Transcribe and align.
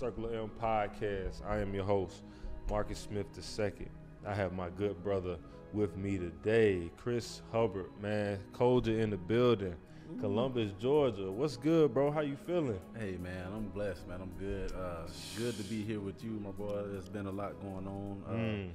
Circle 0.00 0.24
of 0.24 0.32
M 0.34 0.50
podcast. 0.58 1.46
I 1.46 1.58
am 1.58 1.74
your 1.74 1.84
host, 1.84 2.22
Marcus 2.70 2.98
Smith 2.98 3.26
II. 3.36 3.86
I 4.26 4.32
have 4.32 4.54
my 4.54 4.70
good 4.70 5.04
brother 5.04 5.36
with 5.74 5.94
me 5.98 6.16
today, 6.16 6.90
Chris 6.96 7.42
Hubbard, 7.52 7.90
man. 8.00 8.38
Colger 8.54 8.98
in 8.98 9.10
the 9.10 9.18
building, 9.18 9.74
Columbus, 10.18 10.72
Georgia. 10.80 11.30
What's 11.30 11.58
good, 11.58 11.92
bro? 11.92 12.10
How 12.10 12.22
you 12.22 12.36
feeling? 12.46 12.80
Hey 12.98 13.18
man, 13.22 13.48
I'm 13.54 13.68
blessed, 13.68 14.08
man. 14.08 14.22
I'm 14.22 14.32
good. 14.38 14.72
Uh, 14.72 15.02
good 15.36 15.58
to 15.58 15.64
be 15.64 15.82
here 15.82 16.00
with 16.00 16.24
you, 16.24 16.30
my 16.30 16.50
boy. 16.50 16.82
There's 16.86 17.10
been 17.10 17.26
a 17.26 17.30
lot 17.30 17.60
going 17.60 17.86
on. 17.86 18.22
Uh, 18.26 18.32
Mm. 18.32 18.70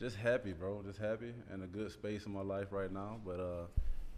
Just 0.00 0.16
happy, 0.16 0.52
bro. 0.52 0.82
Just 0.84 0.98
happy 0.98 1.32
in 1.54 1.62
a 1.62 1.66
good 1.68 1.92
space 1.92 2.26
in 2.26 2.32
my 2.32 2.42
life 2.42 2.72
right 2.72 2.92
now. 2.92 3.20
But 3.24 3.38
uh, 3.38 3.66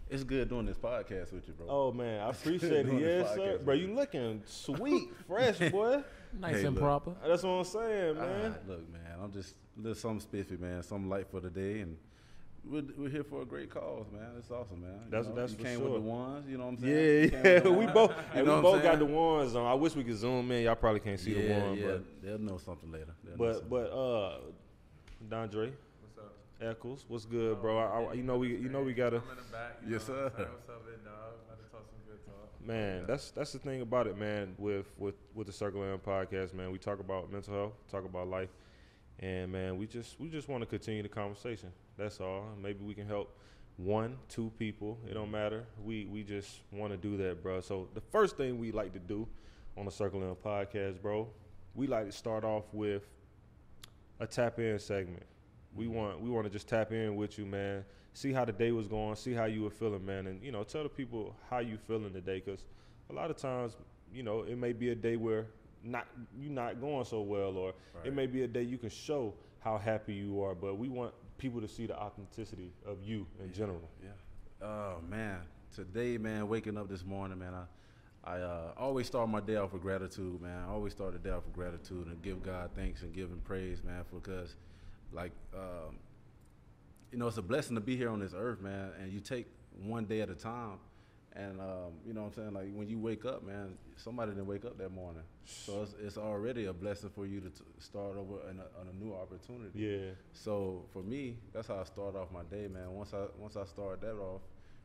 it's 0.09 0.23
good 0.23 0.49
doing 0.49 0.65
this 0.65 0.77
podcast 0.77 1.31
with 1.33 1.47
you, 1.47 1.53
bro. 1.53 1.67
Oh 1.69 1.91
man, 1.91 2.21
I 2.21 2.29
appreciate 2.29 2.87
it. 2.87 2.99
Yes, 2.99 3.33
sir. 3.35 3.59
Bro, 3.63 3.75
you 3.75 3.93
looking 3.93 4.41
sweet, 4.45 5.09
fresh, 5.27 5.57
boy. 5.71 6.03
Nice 6.39 6.55
Hey, 6.57 6.65
and 6.65 6.75
look. 6.75 6.83
proper. 6.83 7.15
That's 7.25 7.43
what 7.43 7.49
I'm 7.51 7.63
saying, 7.63 8.15
man. 8.17 8.55
Ah, 8.55 8.69
look, 8.71 8.91
man, 8.91 9.01
I'm 9.23 9.31
just 9.31 9.55
a 9.77 9.81
little 9.81 9.95
something 9.95 10.19
spiffy, 10.19 10.57
man. 10.57 10.83
Something 10.83 11.09
light 11.09 11.27
for 11.29 11.39
the 11.39 11.49
day, 11.49 11.79
and 11.81 11.97
we're, 12.65 12.83
we're 12.97 13.09
here 13.09 13.23
for 13.23 13.41
a 13.41 13.45
great 13.45 13.69
cause, 13.71 14.05
man. 14.11 14.27
It's 14.37 14.51
awesome, 14.51 14.81
man. 14.81 14.91
You 15.05 15.11
That's- 15.11 15.27
know, 15.27 15.35
that's 15.35 15.51
you 15.53 15.57
for 15.59 15.63
came 15.63 15.79
sure. 15.79 15.85
with 15.89 15.93
the 16.03 16.07
ones, 16.07 16.47
you 16.49 16.57
know 16.57 16.65
what 16.65 16.69
I'm 16.73 16.77
saying? 16.81 17.31
Yeah, 17.33 17.61
yeah. 17.63 17.69
we 17.69 17.85
both, 17.87 18.11
You 18.11 18.15
and 18.39 18.45
know 18.47 18.55
we 18.57 18.61
both 18.61 18.83
got 18.83 18.99
the 18.99 19.05
saying? 19.05 19.15
ones 19.17 19.55
on. 19.55 19.65
I 19.65 19.73
wish 19.73 19.95
we 19.95 20.03
could 20.03 20.17
zoom 20.17 20.51
in. 20.51 20.63
Y'all 20.65 20.75
probably 20.75 20.99
can't 20.99 21.19
see 21.19 21.31
yeah, 21.33 21.59
the 21.59 21.65
one, 21.65 21.77
yeah. 21.77 21.85
but 21.87 22.03
They'll 22.21 22.37
know 22.39 22.57
something 22.57 22.91
later. 22.91 23.07
They'll 23.23 23.37
know 23.37 23.37
But 23.37 23.53
something. 23.53 23.69
but 23.69 23.91
uh, 23.91 24.37
Dondre 25.29 25.71
What's 25.71 25.71
up? 25.71 25.88
Eccles, 26.61 27.05
what's 27.07 27.25
good, 27.25 27.61
bro? 27.61 27.77
Oh, 27.77 28.07
I, 28.07 28.11
I, 28.11 28.13
you 28.13 28.23
know 28.23 28.37
we 28.37 28.49
you 28.49 28.67
know 28.69 28.81
we 28.81 28.93
gotta 28.93 29.17
I'm 29.17 29.29
in 29.29 29.37
the 29.37 29.51
back. 29.51 29.77
Yes, 29.87 30.07
know 30.09 30.15
sir. 30.15 30.31
saying? 30.35 30.49
What's 30.49 30.69
up, 30.69 30.85
big 30.85 31.03
dog? 31.05 31.13
To 31.47 31.71
talk 31.71 31.85
some 31.87 31.99
good 32.05 32.25
talk. 32.25 32.67
man. 32.67 33.05
That's 33.07 33.31
that's 33.31 33.53
the 33.53 33.59
thing 33.59 33.81
about 33.81 34.07
it, 34.07 34.17
man. 34.17 34.55
With 34.57 34.93
with 34.97 35.15
with 35.33 35.47
the 35.47 35.53
Circle 35.53 35.81
M 35.83 35.99
podcast, 35.99 36.53
man, 36.53 36.71
we 36.71 36.77
talk 36.77 36.99
about 36.99 37.31
mental 37.31 37.53
health, 37.53 37.73
talk 37.89 38.03
about 38.03 38.27
life, 38.27 38.49
and 39.19 39.51
man, 39.51 39.77
we 39.77 39.87
just 39.87 40.19
we 40.19 40.27
just 40.27 40.49
want 40.49 40.61
to 40.61 40.67
continue 40.67 41.01
the 41.01 41.09
conversation. 41.09 41.69
That's 41.97 42.19
all. 42.19 42.43
Maybe 42.61 42.83
we 42.83 42.93
can 42.93 43.07
help 43.07 43.37
one, 43.77 44.17
two 44.27 44.51
people. 44.59 44.97
It 45.09 45.13
don't 45.13 45.31
matter. 45.31 45.63
We 45.85 46.07
we 46.07 46.23
just 46.23 46.59
want 46.73 46.91
to 46.91 46.97
do 46.97 47.15
that, 47.17 47.41
bro. 47.41 47.61
So 47.61 47.87
the 47.93 48.01
first 48.01 48.35
thing 48.35 48.59
we 48.59 48.73
like 48.73 48.91
to 48.93 48.99
do 48.99 49.27
on 49.77 49.85
the 49.85 49.91
Circle 49.91 50.21
M 50.23 50.35
podcast, 50.43 51.01
bro, 51.01 51.29
we 51.73 51.87
like 51.87 52.07
to 52.07 52.11
start 52.11 52.43
off 52.43 52.65
with 52.73 53.03
a 54.19 54.27
tap 54.27 54.59
in 54.59 54.77
segment. 54.77 55.23
We 55.75 55.87
want 55.87 56.19
we 56.19 56.29
want 56.29 56.45
to 56.45 56.49
just 56.49 56.67
tap 56.67 56.91
in 56.91 57.15
with 57.15 57.37
you, 57.37 57.45
man. 57.45 57.85
See 58.13 58.33
how 58.33 58.43
the 58.43 58.51
day 58.51 58.71
was 58.71 58.87
going. 58.87 59.15
See 59.15 59.33
how 59.33 59.45
you 59.45 59.63
were 59.63 59.69
feeling, 59.69 60.05
man, 60.05 60.27
and 60.27 60.43
you 60.43 60.51
know, 60.51 60.63
tell 60.63 60.83
the 60.83 60.89
people 60.89 61.35
how 61.49 61.59
you 61.59 61.77
feeling 61.77 62.11
today, 62.11 62.41
because 62.43 62.63
a 63.09 63.13
lot 63.13 63.29
of 63.29 63.37
times, 63.37 63.77
you 64.13 64.23
know, 64.23 64.41
it 64.43 64.57
may 64.57 64.73
be 64.73 64.89
a 64.89 64.95
day 64.95 65.15
where 65.15 65.45
not 65.83 66.07
you 66.37 66.49
not 66.49 66.81
going 66.81 67.05
so 67.05 67.21
well, 67.21 67.55
or 67.57 67.73
it 68.03 68.13
may 68.13 68.25
be 68.25 68.43
a 68.43 68.47
day 68.47 68.63
you 68.63 68.77
can 68.77 68.89
show 68.89 69.33
how 69.59 69.77
happy 69.77 70.13
you 70.13 70.41
are. 70.43 70.55
But 70.55 70.77
we 70.77 70.89
want 70.89 71.13
people 71.37 71.61
to 71.61 71.67
see 71.67 71.85
the 71.85 71.97
authenticity 71.97 72.71
of 72.85 72.97
you 73.03 73.25
in 73.43 73.53
general. 73.53 73.89
Yeah. 74.03 74.67
Oh 74.67 74.97
man, 75.09 75.39
today, 75.73 76.17
man, 76.17 76.47
waking 76.47 76.77
up 76.77 76.89
this 76.89 77.05
morning, 77.05 77.39
man, 77.39 77.53
I, 77.53 77.65
I 78.23 78.41
uh, 78.41 78.73
always 78.77 79.07
start 79.07 79.29
my 79.29 79.39
day 79.39 79.55
off 79.55 79.71
with 79.71 79.81
gratitude, 79.81 80.41
man. 80.41 80.65
I 80.67 80.71
always 80.71 80.93
start 80.93 81.13
the 81.13 81.19
day 81.19 81.33
off 81.33 81.45
with 81.45 81.53
gratitude 81.53 82.07
and 82.07 82.21
give 82.21 82.43
God 82.43 82.71
thanks 82.75 83.01
and 83.01 83.13
give 83.13 83.29
Him 83.29 83.41
praise, 83.43 83.81
man, 83.83 84.03
because, 84.13 84.55
like, 85.11 85.31
um, 85.53 85.97
you 87.11 87.17
know, 87.17 87.27
it's 87.27 87.37
a 87.37 87.41
blessing 87.41 87.75
to 87.75 87.81
be 87.81 87.95
here 87.97 88.09
on 88.09 88.19
this 88.19 88.33
earth, 88.35 88.61
man. 88.61 88.91
And 89.01 89.11
you 89.11 89.19
take 89.19 89.47
one 89.83 90.05
day 90.05 90.21
at 90.21 90.29
a 90.29 90.35
time, 90.35 90.77
and 91.33 91.59
um, 91.59 91.93
you 92.05 92.13
know 92.13 92.21
what 92.21 92.27
I'm 92.27 92.33
saying. 92.33 92.53
Like 92.53 92.71
when 92.73 92.87
you 92.87 92.99
wake 92.99 93.25
up, 93.25 93.43
man, 93.43 93.77
somebody 93.97 94.31
didn't 94.31 94.47
wake 94.47 94.65
up 94.65 94.77
that 94.77 94.91
morning, 94.91 95.23
so 95.45 95.81
it's, 95.83 95.95
it's 96.03 96.17
already 96.17 96.65
a 96.65 96.73
blessing 96.73 97.09
for 97.09 97.25
you 97.25 97.39
to 97.39 97.49
t- 97.49 97.63
start 97.79 98.17
over 98.17 98.39
a, 98.41 98.49
on 98.49 98.87
a 98.89 99.03
new 99.03 99.13
opportunity. 99.13 99.71
Yeah, 99.73 100.11
So 100.33 100.85
for 100.93 101.01
me, 101.01 101.37
that's 101.53 101.67
how 101.67 101.79
I 101.79 101.83
start 101.85 102.15
off 102.15 102.31
my 102.31 102.43
day, 102.43 102.67
man. 102.67 102.91
Once 102.91 103.13
I 103.13 103.25
once 103.37 103.55
I 103.57 103.65
start 103.65 104.01
that 104.01 104.15
off, 104.15 104.41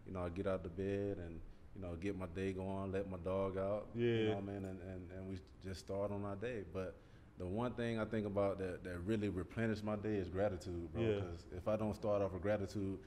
you 0.07 0.13
know, 0.15 0.21
I 0.25 0.29
get 0.31 0.47
out 0.47 0.63
the 0.63 0.69
bed 0.71 1.19
and 1.19 1.41
you 1.75 1.83
know 1.83 1.97
get 2.01 2.17
my 2.17 2.27
day 2.34 2.53
going, 2.53 2.93
let 2.93 3.11
my 3.11 3.19
dog 3.19 3.59
out. 3.59 3.89
Yeah. 3.95 4.07
You 4.07 4.25
know 4.29 4.34
what 4.37 4.45
I 4.45 4.47
mean? 4.47 4.65
And, 4.65 4.81
and, 4.81 5.11
and 5.17 5.29
we 5.29 5.39
just 5.63 5.81
start 5.81 6.11
on 6.13 6.25
our 6.25 6.37
day. 6.37 6.63
But 6.73 6.95
the 7.39 7.47
one 7.47 7.72
thing 7.72 7.99
I 7.99 8.05
think 8.05 8.27
about 8.27 8.59
that, 8.59 8.84
that 8.84 8.99
really 9.05 9.28
replenishes 9.28 9.83
my 9.83 9.97
day 9.97 10.15
is 10.17 10.28
gratitude, 10.28 10.93
bro. 10.93 11.03
Yeah. 11.03 11.15
Because 11.15 11.47
if 11.56 11.67
I 11.69 11.77
don't 11.77 11.95
start 11.95 12.22
off 12.22 12.33
with 12.33 12.43
gratitude, 12.43 12.99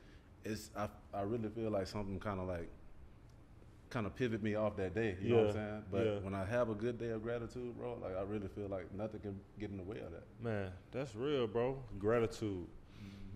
it's 0.44 0.70
I, 0.76 0.88
I 1.14 1.22
really 1.22 1.50
feel 1.50 1.70
like 1.72 1.88
something 1.88 2.20
kind 2.20 2.40
of 2.40 2.48
like 2.48 2.70
kind 3.90 4.06
of 4.06 4.14
pivot 4.16 4.44
me 4.44 4.56
off 4.56 4.76
that 4.76 4.94
day. 4.94 5.16
You 5.22 5.30
know 5.30 5.38
what 5.38 5.48
I'm 5.48 5.54
saying? 5.54 5.84
But 5.92 6.06
Yeah. 6.06 6.20
when 6.20 6.34
I 6.36 6.44
have 6.44 6.70
a 6.70 6.74
good 6.76 7.00
day 7.00 7.10
of 7.12 7.24
gratitude, 7.24 7.78
bro, 7.78 7.98
like 8.02 8.18
I 8.18 8.22
really 8.24 8.50
feel 8.50 8.68
like 8.68 8.94
nothing 8.94 9.22
can 9.22 9.40
get 9.60 9.70
in 9.72 9.78
the 9.78 9.84
way 9.84 10.00
of 10.00 10.12
that. 10.12 10.26
man, 10.42 10.72
that's 10.92 11.16
real, 11.16 11.48
bro. 11.48 11.82
Gratitude, 11.98 12.68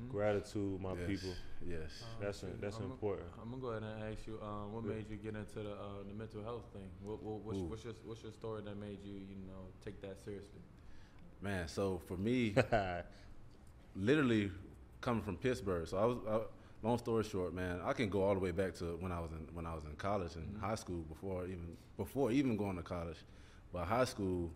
gratitude, 0.09 0.81
my 0.81 0.93
Yes. 0.93 1.07
people. 1.07 1.33
Yes. 1.65 2.03
That's 2.19 2.43
that's 2.59 2.77
I'm 2.77 2.91
important. 2.91 3.29
I'm 3.41 3.49
gonna 3.51 3.61
go 3.61 3.67
ahead 3.69 3.83
and 3.83 4.03
ask 4.13 4.27
you, 4.27 4.39
um, 4.41 4.73
what 4.73 4.83
made 4.83 5.09
you 5.09 5.15
get 5.17 5.35
into 5.35 5.59
the 5.63 5.71
uh, 5.71 6.03
the 6.05 6.13
mental 6.13 6.43
health 6.43 6.65
thing? 6.73 6.89
What, 7.01 7.21
what 7.23 7.39
what's, 7.45 7.59
what's 7.59 7.83
your 7.85 7.93
what's 8.03 8.23
your 8.23 8.31
story 8.33 8.61
that 8.65 8.75
made 8.77 8.99
you 9.03 9.13
you 9.13 9.35
know 9.47 9.69
take 9.85 10.01
that 10.01 10.17
seriously? 10.23 10.59
Man, 11.41 11.67
so 11.67 12.01
for 12.07 12.17
me, 12.17 12.55
literally 13.95 14.51
coming 15.01 15.23
from 15.23 15.37
Pittsburgh. 15.37 15.87
So 15.87 15.97
I 15.97 16.05
was. 16.05 16.17
I, 16.29 16.39
long 16.83 16.97
story 16.97 17.23
short, 17.23 17.53
man, 17.53 17.79
I 17.83 17.93
can 17.93 18.09
go 18.09 18.23
all 18.23 18.33
the 18.33 18.39
way 18.39 18.51
back 18.51 18.73
to 18.75 18.97
when 18.99 19.11
I 19.11 19.19
was 19.19 19.31
in 19.31 19.47
when 19.53 19.65
I 19.65 19.73
was 19.73 19.83
in 19.85 19.95
college 19.95 20.35
and 20.35 20.47
mm-hmm. 20.47 20.65
high 20.65 20.75
school 20.75 21.03
before 21.09 21.45
even 21.45 21.77
before 21.97 22.31
even 22.31 22.57
going 22.57 22.75
to 22.77 22.83
college. 22.83 23.17
But 23.73 23.85
high 23.85 24.05
school, 24.05 24.51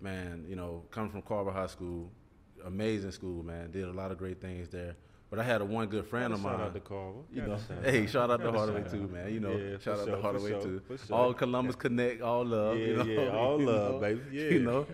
man, 0.00 0.44
you 0.48 0.56
know, 0.56 0.84
coming 0.90 1.10
from 1.10 1.22
Carver 1.22 1.52
High 1.52 1.68
School, 1.68 2.10
amazing 2.64 3.12
school, 3.12 3.42
man. 3.42 3.70
Did 3.70 3.84
a 3.84 3.92
lot 3.92 4.10
of 4.10 4.18
great 4.18 4.40
things 4.40 4.68
there. 4.68 4.96
But 5.28 5.38
I 5.38 5.44
had 5.44 5.60
a 5.60 5.64
one 5.64 5.86
good 5.86 6.06
friend 6.06 6.34
of 6.34 6.40
mine. 6.40 6.54
Shout 6.58 6.66
out 6.66 6.74
to 6.74 6.80
Carver. 6.80 7.18
You 7.32 7.42
know, 7.42 7.58
hey, 7.84 8.02
out. 8.02 8.10
shout 8.10 8.30
out 8.30 8.36
to 8.38 8.46
Gotta 8.46 8.58
Hardaway 8.58 8.90
too, 8.90 9.06
man. 9.06 9.32
You 9.32 9.38
know, 9.38 9.52
Yeah, 9.52 9.76
for 9.76 9.82
shout 9.82 9.98
out 10.00 10.06
sure, 10.06 10.06
to 10.06 10.16
for 10.16 10.22
Hardaway 10.22 10.50
sure, 10.50 10.62
too. 10.62 10.82
sure. 11.06 11.16
All 11.16 11.34
Columbus 11.34 11.76
Connect, 11.76 12.20
all 12.20 12.44
love. 12.44 12.76
Yeah, 12.76 12.86
you 12.86 12.96
know, 12.96 13.04
yeah, 13.04 13.28
all 13.36 13.60
you 13.60 13.66
love, 13.66 13.92
know, 13.92 13.98
baby. 14.00 14.20
Yeah. 14.32 14.42
you 14.42 14.60
know. 14.60 14.86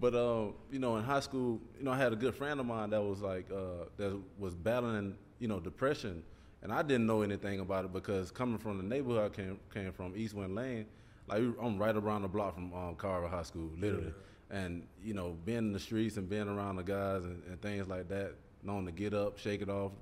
But 0.00 0.14
um, 0.14 0.54
you 0.72 0.78
know, 0.78 0.96
in 0.96 1.04
high 1.04 1.20
school, 1.20 1.60
you 1.78 1.84
know, 1.84 1.90
I 1.92 1.98
had 1.98 2.12
a 2.12 2.16
good 2.16 2.34
friend 2.34 2.58
of 2.58 2.66
mine 2.66 2.90
that 2.90 3.02
was 3.02 3.20
like 3.20 3.50
uh, 3.50 3.84
that 3.98 4.18
was 4.38 4.54
battling, 4.54 5.16
you 5.38 5.48
know, 5.48 5.60
depression, 5.60 6.22
and 6.62 6.72
I 6.72 6.82
didn't 6.82 7.06
know 7.06 7.22
anything 7.22 7.60
about 7.60 7.84
it 7.84 7.92
because 7.92 8.30
coming 8.30 8.58
from 8.58 8.78
the 8.78 8.84
neighborhood 8.84 9.30
I 9.30 9.34
came 9.34 9.58
came 9.72 9.92
from, 9.92 10.16
Eastwind 10.16 10.54
Lane, 10.54 10.86
like 11.28 11.42
I'm 11.62 11.78
right 11.78 11.94
around 11.94 12.22
the 12.22 12.28
block 12.28 12.54
from 12.54 12.72
um, 12.72 12.94
Carver 12.96 13.28
High 13.28 13.42
School, 13.42 13.70
literally. 13.78 14.12
And 14.50 14.86
you 15.04 15.14
know, 15.14 15.36
being 15.44 15.58
in 15.58 15.72
the 15.72 15.78
streets 15.78 16.16
and 16.16 16.28
being 16.28 16.48
around 16.48 16.76
the 16.76 16.82
guys 16.82 17.24
and, 17.24 17.42
and 17.46 17.60
things 17.60 17.86
like 17.86 18.08
that, 18.08 18.34
knowing 18.62 18.86
to 18.86 18.92
get 18.92 19.12
up, 19.14 19.38
shake 19.38 19.60
it 19.62 19.68
off, 19.68 19.92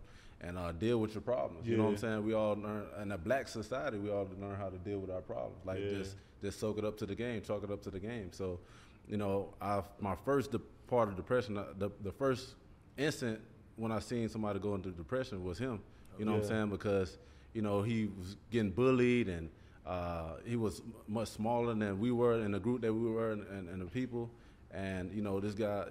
and 0.41 0.57
uh, 0.57 0.73
deal 0.73 0.99
with 1.01 1.13
your 1.15 1.21
problems. 1.23 1.67
You 1.67 1.77
know 1.77 1.85
what 1.85 1.91
I'm 1.91 1.97
saying? 1.99 2.25
We 2.25 2.35
all 2.35 2.55
learn 2.55 2.87
in 3.03 3.13
a 3.13 3.19
black 3.19 3.49
society. 3.49 3.99
We 3.99 4.11
all 4.11 4.29
learn 4.41 4.57
how 4.57 4.69
to 4.69 4.79
deal 4.79 5.01
with 5.01 5.11
our 5.11 5.21
problems. 5.21 5.59
Like 5.67 5.81
Yeah. 5.81 5.99
just 5.99 6.17
just 6.41 6.61
soak 6.61 6.79
it 6.79 6.85
up 6.85 6.97
to 6.99 7.05
the 7.05 7.17
game, 7.17 7.43
chalk 7.43 7.65
it 7.65 7.71
up 7.71 7.83
to 7.83 7.91
the 7.91 7.99
game. 7.99 8.31
So, 8.33 8.61
you 9.09 9.17
know, 9.17 9.55
I 9.61 9.83
my 10.01 10.15
first 10.25 10.53
de- 10.53 10.61
part 10.87 11.09
of 11.09 11.17
depression, 11.17 11.57
uh, 11.57 11.65
the 11.79 11.91
the 12.03 12.13
first 12.13 12.55
instant 12.97 13.41
when 13.77 13.93
I 13.93 13.99
seen 14.01 14.29
somebody 14.29 14.59
go 14.59 14.75
into 14.75 14.91
depression 14.91 15.45
was 15.45 15.59
him. 15.59 15.81
You 16.19 16.25
know 16.25 16.33
what 16.33 16.43
I'm 16.43 16.49
saying? 16.49 16.71
Because 16.71 17.19
you 17.55 17.63
know 17.63 17.83
he 17.83 18.09
was 18.19 18.37
getting 18.51 18.71
bullied 18.71 19.29
and 19.29 19.49
uh, 19.87 20.35
he 20.45 20.57
was 20.57 20.81
m- 20.81 20.93
much 21.07 21.29
smaller 21.29 21.75
than 21.75 21.99
we 21.99 22.11
were 22.11 22.35
in 22.41 22.53
the 22.53 22.59
group 22.61 22.83
that 22.83 22.93
we 22.93 23.09
were 23.11 23.31
and, 23.33 23.47
and, 23.49 23.69
and 23.69 23.81
the 23.81 23.87
people. 23.87 24.31
And 24.73 25.13
you 25.13 25.23
know 25.23 25.41
this 25.41 25.55
guy, 25.55 25.85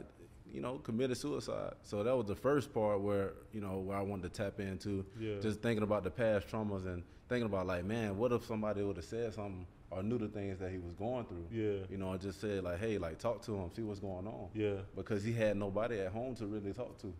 you 0.54 0.62
know, 0.62 0.78
committed 0.80 1.18
suicide. 1.18 1.74
So 1.84 2.04
that 2.04 2.16
was 2.16 2.28
the 2.28 2.36
first 2.36 2.74
part 2.74 3.00
where 3.02 3.34
you 3.54 3.62
know 3.62 3.80
where 3.80 3.98
I 3.98 4.02
wanted 4.02 4.32
to 4.34 4.44
tap 4.44 4.60
into. 4.60 5.06
Yeah. 5.20 5.40
Just 5.42 5.62
thinking 5.62 5.84
about 5.84 6.04
the 6.04 6.12
past 6.12 6.48
traumas 6.50 6.86
and 6.86 7.04
thinking 7.30 7.46
about 7.48 7.66
like, 7.68 7.86
man, 7.86 8.18
what 8.18 8.32
if 8.34 8.46
somebody 8.46 8.84
would 8.84 8.98
have 8.98 9.06
said 9.06 9.34
something 9.34 9.66
or 9.90 10.04
knew 10.04 10.18
the 10.18 10.28
things 10.28 10.60
that 10.60 10.72
he 10.72 10.78
was 10.80 10.94
going 10.94 11.26
through? 11.26 11.46
Yeah. 11.52 11.86
You 11.90 11.98
know, 11.98 12.12
and 12.12 12.22
just 12.22 12.42
said 12.42 12.64
like, 12.64 12.80
hey, 12.80 12.98
like 12.98 13.18
talk 13.20 13.42
to 13.44 13.56
him, 13.56 13.70
see 13.76 13.82
what's 13.84 14.00
going 14.00 14.28
on. 14.28 14.50
Yeah. 14.54 14.76
Because 14.96 15.24
he 15.24 15.32
had 15.34 15.58
nobody 15.58 16.00
at 16.00 16.12
home 16.12 16.36
to 16.36 16.46
really 16.46 16.74
talk 16.74 16.98
to. 17.02 17.14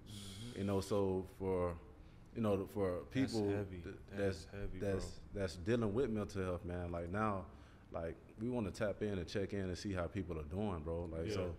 You 0.56 0.64
know, 0.64 0.82
so 0.82 1.28
for 1.40 1.74
you 2.36 2.42
know, 2.42 2.68
for 2.74 3.00
That's 3.14 3.32
people 3.34 3.50
heavy. 3.50 3.78
th- 3.84 3.96
That 4.12 4.18
that's 4.18 4.48
heavy, 4.52 4.80
that's 4.80 5.20
that's 5.34 5.56
dealing 5.56 5.94
with 5.94 6.10
mental 6.10 6.44
health, 6.44 6.66
man. 6.66 6.92
Like 6.92 7.10
now, 7.12 7.46
like 7.92 8.16
we 8.40 8.50
want 8.50 8.72
to 8.72 8.78
tap 8.86 9.02
in 9.02 9.18
and 9.18 9.28
check 9.28 9.54
in 9.54 9.62
and 9.62 9.78
see 9.78 9.94
how 9.94 10.06
people 10.08 10.38
are 10.40 10.44
doing, 10.44 10.80
bro. 10.84 11.10
Like 11.12 11.28
Yeah. 11.30 11.34
so, 11.36 11.56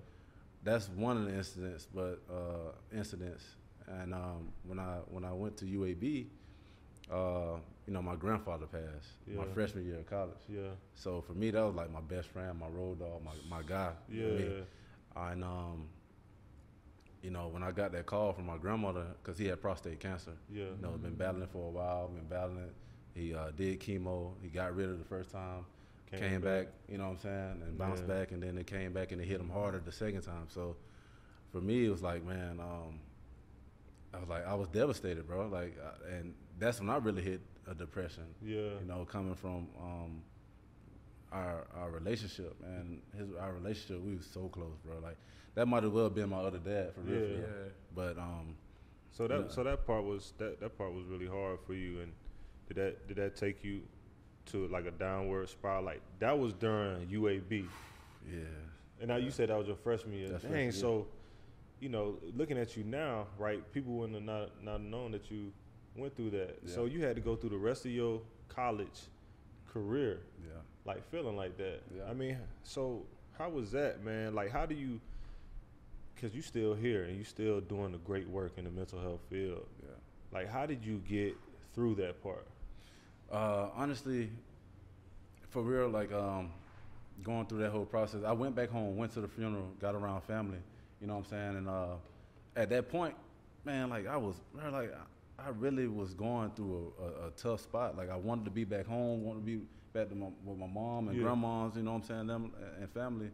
that's 0.63 0.89
one 0.91 1.17
of 1.17 1.25
the 1.25 1.35
incidents, 1.35 1.87
but 1.93 2.21
uh, 2.31 2.73
incidents. 2.97 3.45
And 3.87 4.13
um, 4.13 4.49
when 4.67 4.79
I 4.79 4.99
when 5.09 5.25
I 5.25 5.33
went 5.33 5.57
to 5.59 5.65
UAB, 5.65 6.27
uh, 7.11 7.57
you 7.87 7.93
know, 7.95 8.03
my 8.03 8.17
grandfather 8.17 8.67
passed 8.67 9.09
my 9.27 9.45
freshman 9.55 9.87
year 9.87 9.99
of 10.01 10.07
college. 10.07 10.37
Yeah. 10.49 10.69
So 10.95 11.21
for 11.23 11.33
me, 11.33 11.51
that 11.51 11.63
was 11.63 11.75
like 11.75 11.91
my 11.91 12.01
best 12.03 12.29
friend, 12.29 12.59
my 12.59 12.67
road 12.69 12.99
dog, 13.01 13.23
my 13.25 13.33
my 13.49 13.63
guy. 13.67 13.93
Yeah. 14.13 14.63
And 15.17 15.43
um, 15.43 15.89
you 17.23 17.31
know, 17.31 17.49
when 17.49 17.63
I 17.63 17.73
got 17.73 17.93
that 17.93 18.07
call 18.07 18.33
from 18.33 18.47
my 18.47 18.57
grandmother, 18.59 19.07
because 19.23 19.39
he 19.39 19.47
had 19.47 19.61
prostate 19.61 20.01
cancer. 20.01 20.33
Yeah. 20.53 20.65
You 20.65 20.83
know, 20.83 20.91
been 20.91 21.15
battling 21.15 21.49
for 21.49 21.67
a 21.67 21.71
while, 21.71 22.09
been 22.09 22.27
battling. 22.27 22.71
He 23.15 23.35
uh, 23.35 23.51
did 23.57 23.81
chemo. 23.81 24.33
He 24.43 24.49
got 24.49 24.77
rid 24.77 24.87
of 24.87 24.93
it 24.95 24.99
the 24.99 25.05
first 25.09 25.31
time. 25.31 25.65
came, 26.11 26.41
back. 26.41 26.69
You 26.89 26.99
know 26.99 27.05
what 27.05 27.11
I'm 27.13 27.19
saying, 27.19 27.63
and 27.67 27.77
bounced 27.79 28.05
Yeah. 28.07 28.15
back, 28.15 28.33
and 28.33 28.43
then 28.43 28.57
it 28.59 28.67
came 28.67 28.93
back 28.93 29.13
and 29.13 29.21
it 29.21 29.27
hit 29.27 29.41
him 29.41 29.51
harder 29.51 29.79
the 29.79 29.93
second 29.93 30.23
time. 30.23 30.47
So 30.49 30.77
for 31.53 31.61
me, 31.61 31.87
it 31.87 31.91
was 31.91 32.03
like, 32.03 32.25
man, 32.25 32.61
um, 32.61 33.01
I 34.15 34.21
was 34.21 34.29
like, 34.29 34.47
I 34.47 34.55
was 34.55 34.69
devastated, 34.69 35.27
bro. 35.27 35.49
Like, 35.49 35.77
uh, 35.85 36.15
and 36.17 36.35
that's 36.59 36.81
when 36.81 36.91
I 36.91 36.97
really 36.97 37.23
hit 37.23 37.41
a 37.71 37.75
depression. 37.75 38.25
Yeah. 38.43 38.57
You 38.81 38.87
know, 38.87 39.05
coming 39.05 39.35
from 39.35 39.69
um, 39.81 40.23
our 41.33 41.67
our 41.77 41.91
relationship, 41.91 42.57
and 42.65 43.01
His 43.17 43.29
our 43.41 43.53
relationship, 43.53 44.03
we 44.03 44.17
was 44.17 44.27
so 44.27 44.49
close, 44.49 44.77
bro. 44.85 44.99
Like 45.03 45.17
that 45.55 45.67
might 45.67 45.85
as 45.85 45.91
well 45.91 46.09
been 46.11 46.29
my 46.31 46.39
other 46.39 46.59
dad 46.59 46.95
for 46.95 47.01
real. 47.01 47.21
Yeah. 47.21 47.37
Yeah. 47.37 47.69
But 47.95 48.19
um, 48.19 48.57
So 49.11 49.27
that 49.29 49.53
so 49.53 49.65
that 49.65 49.87
part 49.87 50.05
was 50.05 50.33
that 50.39 50.61
that 50.61 50.77
part 50.79 50.93
was 50.93 51.05
really 51.07 51.27
hard 51.27 51.59
for 51.67 51.75
you, 51.75 52.01
and 52.01 52.13
did 52.69 52.77
that 52.77 53.09
did 53.09 53.17
that 53.19 53.37
take 53.37 53.63
you 53.65 53.83
to 54.47 54.67
like 54.69 54.87
a 54.87 54.91
downward 54.93 55.49
spiral? 55.49 55.85
Like 55.85 56.01
that 56.21 56.39
was 56.39 56.53
during 56.55 57.07
UAB, 57.09 57.67
yeah, 58.31 58.39
and 59.01 59.09
now 59.09 59.17
you 59.17 59.31
said 59.31 59.51
that 59.51 59.59
was 59.59 59.67
your 59.67 59.77
freshman 59.77 60.15
year. 60.15 60.29
That's 60.31 60.43
Dang, 60.43 60.51
freshman 60.53 60.73
year. 60.73 60.81
so 60.81 61.07
you 61.81 61.89
know, 61.89 62.19
looking 62.35 62.59
at 62.59 62.77
you 62.77 62.83
now, 62.83 63.27
right? 63.39 63.63
People 63.73 63.93
wouldn't 63.93 64.15
have 64.17 64.25
not 64.25 64.65
not 64.65 64.81
known 64.81 65.13
that 65.13 65.31
you 65.31 65.53
went 65.99 66.17
through 66.17 66.31
that. 66.31 66.59
So 66.67 66.85
you 66.87 67.05
had 67.05 67.17
to 67.17 67.23
go 67.23 67.37
through 67.37 67.51
the 67.51 67.59
rest 67.59 67.85
of 67.85 67.91
your 67.91 68.21
college 68.49 69.01
career 69.73 70.21
yeah. 70.45 70.53
like 70.85 71.09
feeling 71.11 71.37
like 71.37 71.57
that. 71.59 71.83
Yeah. 71.97 72.05
I 72.09 72.15
mean, 72.15 72.39
so 72.63 73.03
how 73.37 73.49
was 73.49 73.71
that, 73.73 74.05
man? 74.05 74.35
Like, 74.35 74.51
how 74.51 74.67
do 74.67 74.75
you? 74.75 75.01
Because 76.15 76.35
you 76.35 76.43
still 76.43 76.75
here 76.75 77.05
and 77.05 77.17
you 77.17 77.25
still 77.25 77.61
doing 77.61 77.93
the 77.93 77.99
great 77.99 78.29
work 78.29 78.53
in 78.57 78.65
the 78.65 78.71
mental 78.71 79.01
health 79.01 79.21
field. 79.31 79.67
Yeah. 79.83 79.91
Like, 80.33 80.51
how 80.51 80.67
did 80.67 80.85
you 80.85 81.01
get 81.09 81.37
through 81.75 81.95
that 81.97 82.21
part? 82.23 82.47
Uh, 83.31 83.69
honestly, 83.77 84.31
for 85.51 85.63
real, 85.63 85.89
like 85.89 86.13
um, 86.13 86.51
going 87.23 87.47
through 87.47 87.61
that 87.61 87.71
whole 87.71 87.85
process, 87.85 88.23
I 88.27 88.33
went 88.33 88.57
back 88.57 88.71
home, 88.71 88.97
went 88.97 89.13
to 89.13 89.21
the 89.21 89.29
funeral, 89.29 89.69
got 89.81 89.95
around 89.95 90.23
family. 90.23 90.59
You 91.01 91.07
know 91.07 91.15
what 91.15 91.27
I'm 91.27 91.31
saying? 91.31 91.57
And 91.59 91.69
uh, 91.69 91.95
at 92.57 92.69
that 92.71 92.91
point, 92.91 93.15
man, 93.65 93.89
like 93.89 94.09
I 94.09 94.17
was, 94.17 94.35
man, 94.57 94.73
like 94.73 94.93
I, 95.39 95.51
really 95.51 95.87
was 95.87 96.15
going 96.15 96.51
through 96.51 96.93
a, 97.01 97.03
a, 97.03 97.29
a 97.29 97.31
tough 97.33 97.61
spot. 97.61 97.97
Like 97.97 98.11
I 98.11 98.17
wanted 98.17 98.45
to 98.47 98.51
be 98.51 98.65
back 98.65 98.87
home, 98.87 99.25
wanted 99.25 99.41
to 99.41 99.47
be 99.47 99.61
back 99.93 100.09
to 100.11 100.15
my, 100.15 100.27
with 100.45 100.59
my 100.59 100.67
mom 100.67 101.09
and 101.09 101.17
Yeah. 101.17 101.25
grandmas. 101.25 101.77
You 101.77 101.83
know 101.83 101.93
what 101.93 101.99
I'm 101.99 102.05
saying? 102.05 102.27
Them 102.27 102.53
and 102.81 102.91
family. 102.91 103.31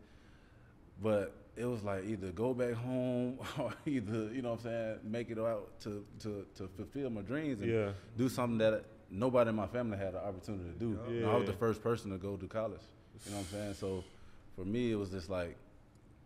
But 1.03 1.35
it 1.57 1.65
was 1.65 1.83
like 1.83 2.05
either 2.05 2.31
go 2.31 2.53
back 2.55 2.75
home 2.75 3.39
or 3.59 3.73
either, 3.87 4.31
you 4.33 4.43
know 4.43 4.51
what 4.53 4.61
I'm 4.61 4.65
saying, 4.65 4.99
make 5.05 5.31
it 5.31 5.39
out 5.39 5.81
to, 5.81 6.05
to, 6.21 6.47
to 6.57 6.69
fulfill 6.77 7.11
my 7.11 7.23
dreams 7.23 7.61
and 7.61 7.71
Yeah. 7.71 7.91
do 8.17 8.29
something 8.29 8.59
that 8.59 8.85
nobody 9.11 9.51
in 9.51 9.57
my 9.57 9.67
family 9.67 9.97
had 9.99 10.15
the 10.15 10.25
opportunity 10.25 10.65
to 10.65 10.79
do. 10.79 10.99
You 11.09 11.21
know, 11.23 11.31
I 11.33 11.37
was 11.37 11.47
the 11.47 11.53
first 11.53 11.83
person 11.83 12.11
to 12.11 12.19
go 12.19 12.37
to 12.37 12.47
college. 12.47 12.81
You 13.25 13.31
know 13.33 13.39
what 13.39 13.47
I'm 13.47 13.53
saying? 13.61 13.75
So 13.75 14.05
for 14.57 14.65
me, 14.65 14.93
it 14.93 14.97
was 14.97 15.11
just 15.11 15.31
like, 15.31 15.57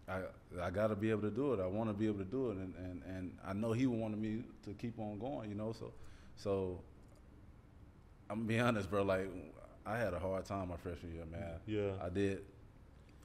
I 0.08 0.22
I 0.62 0.70
got 0.70 0.88
to 0.88 0.96
be 0.96 1.10
able 1.10 1.22
to 1.22 1.30
do 1.30 1.52
it. 1.54 1.60
I 1.60 1.66
want 1.66 1.90
to 1.90 1.94
be 1.94 2.06
able 2.06 2.18
to 2.18 2.24
do 2.24 2.50
it, 2.50 2.56
and, 2.56 2.74
and, 2.76 3.02
and 3.04 3.36
I 3.46 3.52
know 3.52 3.72
he 3.72 3.86
wanted 3.86 4.18
me 4.20 4.42
to 4.64 4.72
keep 4.74 4.98
on 4.98 5.18
going. 5.18 5.48
You 5.50 5.54
know, 5.56 5.72
so 5.72 5.92
so 6.36 6.80
I'm 8.30 8.38
gonna 8.38 8.48
be 8.48 8.58
honest, 8.58 8.90
bro. 8.90 9.02
Like 9.02 9.28
I 9.86 9.98
had 9.98 10.14
a 10.14 10.18
hard 10.18 10.44
time 10.44 10.68
my 10.68 10.76
freshman 10.76 11.14
year, 11.14 11.24
man. 11.30 11.54
Yeah. 11.66 11.90
I 12.04 12.08
did. 12.08 12.42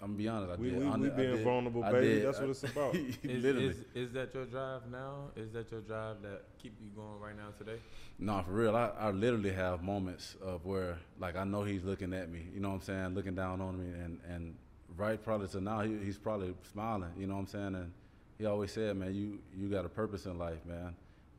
I'm 0.01 0.09
gonna 0.09 0.17
be 0.17 0.27
honest. 0.27 0.51
I 0.51 0.55
We- 0.61 0.69
did. 0.71 0.79
we- 0.79 0.85
I 0.85 0.95
we 0.97 1.03
did- 1.03 1.13
I 1.13 1.15
being 1.15 1.35
did- 1.37 1.43
vulnerable, 1.43 1.83
I 1.83 1.91
baby. 1.93 2.07
did. 2.07 2.25
That's 2.25 2.39
what 2.39 2.49
it's 2.49 2.63
about. 2.63 2.95
Is, 3.23 3.23
Literally. 3.23 3.67
is, 3.67 3.77
is 3.95 4.11
that 4.13 4.33
your 4.33 4.45
drive 4.45 4.81
now? 4.91 5.29
Is 5.37 5.51
that 5.53 5.71
your 5.71 5.81
drive 5.81 6.21
that 6.23 6.41
keep 6.61 6.73
you 6.81 6.89
going 6.95 7.19
right 7.21 7.37
now 7.37 7.49
today? 7.57 7.79
No, 8.19 8.41
for 8.43 8.51
real. 8.51 8.75
I, 8.75 8.89
I 8.99 9.11
literally 9.11 9.51
have 9.53 9.81
moments 9.81 10.35
of 10.41 10.65
where, 10.65 10.97
like, 11.19 11.35
I 11.37 11.45
know 11.45 11.63
he's 11.63 11.83
looking 11.83 12.13
at 12.13 12.29
me. 12.29 12.45
You 12.53 12.59
know 12.59 12.69
what 12.69 12.75
I'm 12.75 12.81
saying? 12.81 13.15
Looking 13.15 13.35
down 13.35 13.61
on 13.61 13.79
me, 13.79 13.97
and 13.97 14.19
and 14.27 14.55
right 14.97 15.21
probably 15.23 15.47
to 15.49 15.61
now, 15.61 15.81
he, 15.81 15.97
he's 16.03 16.17
probably 16.17 16.53
smiling. 16.71 17.11
You 17.17 17.27
know 17.27 17.33
what 17.35 17.41
I'm 17.41 17.47
saying? 17.47 17.75
And 17.75 17.91
he 18.37 18.45
always 18.45 18.71
said, 18.71 18.95
man, 18.97 19.13
you 19.13 19.39
you 19.55 19.69
got 19.69 19.85
a 19.85 19.89
purpose 19.89 20.25
in 20.25 20.37
life, 20.37 20.65
man. 20.65 20.95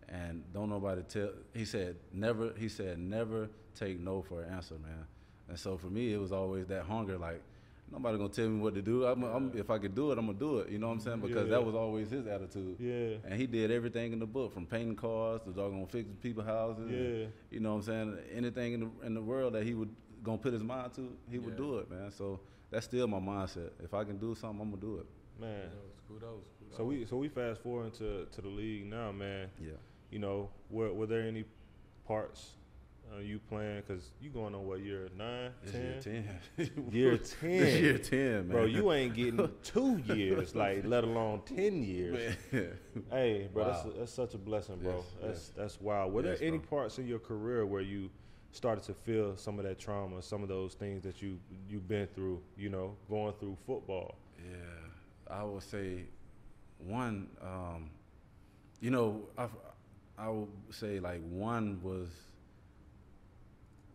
And 0.09 0.43
don't 0.53 0.69
nobody 0.71 1.03
tell. 1.03 1.31
He 1.55 1.65
said 1.65 1.97
never. 2.13 2.53
He 2.59 2.69
said 2.69 2.99
never 2.99 3.49
take 3.75 3.99
no 4.01 4.23
for 4.23 4.43
an 4.43 4.53
answer, 4.53 4.75
man. 4.75 5.07
And 5.49 5.59
so 5.59 5.77
for 5.77 5.89
me, 5.89 6.13
it 6.13 6.19
was 6.21 6.33
always 6.33 6.67
that 6.67 6.85
hunger, 6.85 7.19
like. 7.19 7.43
Nobody 7.93 8.17
gonna 8.17 8.31
tell 8.31 8.49
me 8.49 8.61
what 8.61 8.75
to 8.75 8.83
do. 8.83 9.05
I'm, 9.05 9.23
I'm, 9.23 9.53
if 9.55 9.69
I 9.69 9.79
could 9.79 9.95
do 9.95 10.11
it, 10.11 10.19
I'm 10.19 10.27
gonna 10.27 10.39
do 10.39 10.59
it. 10.61 10.71
You 10.71 10.79
know 10.79 10.87
what 10.89 10.95
I'm 10.95 11.01
saying? 11.01 11.21
Because 11.21 11.45
Yeah. 11.45 11.51
that 11.59 11.65
was 11.65 11.75
always 11.75 12.11
his 12.11 12.27
attitude. 12.27 12.77
Yeah. 12.81 13.19
And 13.31 13.39
he 13.39 13.47
did 13.47 13.71
everything 13.71 14.15
in 14.15 14.19
the 14.19 14.27
book, 14.27 14.55
from 14.55 14.65
painting 14.65 14.97
cars 14.97 15.43
to 15.43 15.51
doggone 15.53 15.87
fixing 15.87 16.17
people's 16.17 16.47
houses. 16.47 16.89
and, 16.91 17.21
Yeah. 17.21 17.27
you 17.51 17.61
know 17.61 17.75
what 17.75 17.77
I'm 17.77 17.83
saying? 17.83 18.19
Anything 18.35 18.73
in 18.73 18.81
the 18.81 19.07
in 19.07 19.15
the 19.15 19.21
world 19.23 19.53
that 19.53 19.65
he 19.65 19.75
would 19.75 19.95
gonna 20.25 20.39
put 20.39 20.55
his 20.55 20.63
mind 20.63 20.95
to, 20.95 21.13
he 21.31 21.39
would 21.39 21.57
do 21.59 21.77
it, 21.77 21.91
man. 21.91 22.11
So 22.11 22.41
that's 22.75 22.87
still 22.87 23.07
my 23.07 23.19
mindset. 23.21 23.71
If 23.83 23.95
I 23.95 24.05
can 24.05 24.19
do 24.19 24.35
something, 24.35 24.61
I'm 24.61 24.71
gonna 24.71 24.81
do 24.83 24.99
it. 24.99 25.07
Man. 25.41 25.69
Kudos, 26.09 26.21
kudos, 26.21 26.45
kudos. 26.59 26.77
So 26.77 26.85
we 26.85 27.07
so 27.07 27.17
we 27.17 27.29
fast 27.29 27.63
forward 27.63 27.87
into 27.87 28.27
to 28.31 28.41
the 28.43 28.49
league 28.49 28.87
now, 28.87 29.13
man. 29.13 29.49
Yeah. 29.61 29.73
You 30.11 30.19
know, 30.19 30.51
were 30.71 30.93
were 30.93 31.07
there 31.07 31.23
any 31.23 31.45
parts 32.07 32.51
uh, 33.15 33.21
you 33.21 33.39
playing? 33.49 33.83
Because 33.87 34.11
you 34.21 34.31
going 34.31 34.55
on 34.55 34.67
what 34.67 34.81
year 34.81 35.09
nine, 35.17 35.51
This 35.63 35.73
ten? 35.73 36.13
year 36.13 36.41
ten. 36.57 36.89
Year 36.93 37.17
This 37.17 37.37
10. 37.41 37.51
year 37.51 37.99
ten, 37.99 38.33
man. 38.33 38.49
Bro, 38.49 38.65
you 38.67 38.93
ain't 38.93 39.15
getting 39.15 39.49
two 39.63 39.99
years, 40.15 40.55
like 40.55 40.85
let 40.85 41.05
alone 41.05 41.43
ten 41.47 41.83
years. 41.83 42.35
Man. 42.53 42.69
Hey, 43.11 43.49
bro, 43.53 43.65
that's, 43.67 43.97
that's 43.99 44.13
such 44.13 44.35
a 44.35 44.39
blessing, 44.39 44.77
bro. 44.77 44.97
Yes, 44.97 45.05
that's 45.23 45.29
yes. 45.39 45.53
that's 45.57 45.81
wild. 45.81 46.13
Were 46.13 46.23
Yes, 46.25 46.39
there 46.41 46.49
any 46.49 46.59
bro. 46.59 46.67
parts 46.79 46.99
in 46.99 47.07
your 47.07 47.19
career 47.21 47.65
where 47.67 47.83
you 47.83 48.11
started 48.55 48.85
to 48.85 48.95
feel 48.95 49.37
some 49.37 49.59
of 49.59 49.65
that 49.65 49.79
trauma, 49.79 50.23
some 50.23 50.43
of 50.43 50.49
those 50.49 50.75
things 50.75 51.03
that 51.03 51.21
you 51.23 51.39
you've 51.69 51.89
been 51.89 52.07
through? 52.15 52.41
You 52.57 52.71
know, 52.71 52.97
going 53.09 53.35
through 53.41 53.57
football. 53.67 54.17
Yeah, 54.39 55.35
I 55.37 55.43
would 55.45 55.63
say 55.63 56.05
one. 56.79 57.29
Um, 57.43 57.91
you 58.81 58.91
know, 58.91 59.23
I 59.37 59.49
I 60.19 60.29
would 60.29 60.49
say 60.71 61.01
like 61.01 61.21
one 61.29 61.81
was 61.83 62.09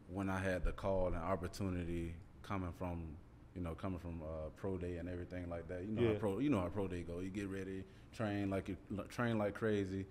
when 0.07 0.29
I 0.29 0.39
had 0.39 0.63
the 0.63 0.71
call 0.71 1.07
and 1.07 1.15
opportunity 1.17 2.15
coming 2.41 2.71
from 2.77 3.15
you 3.55 3.61
know 3.61 3.75
coming 3.75 3.99
from 3.99 4.21
uh, 4.23 4.49
pro 4.57 4.77
day 4.77 4.97
and 4.97 5.07
everything 5.07 5.49
like 5.49 5.67
that. 5.67 5.83
You 5.83 5.95
know 5.95 6.01
Yeah. 6.01 6.13
how 6.13 6.19
pro 6.19 6.39
you 6.39 6.49
know 6.49 6.59
how 6.61 6.67
pro 6.67 6.87
day 6.87 7.01
go. 7.03 7.19
You 7.19 7.29
get 7.29 7.47
ready, 7.49 7.83
train 8.13 8.49
like 8.49 8.69
you 8.69 8.77
train 9.09 9.37
like 9.37 9.53
crazy. 9.53 10.05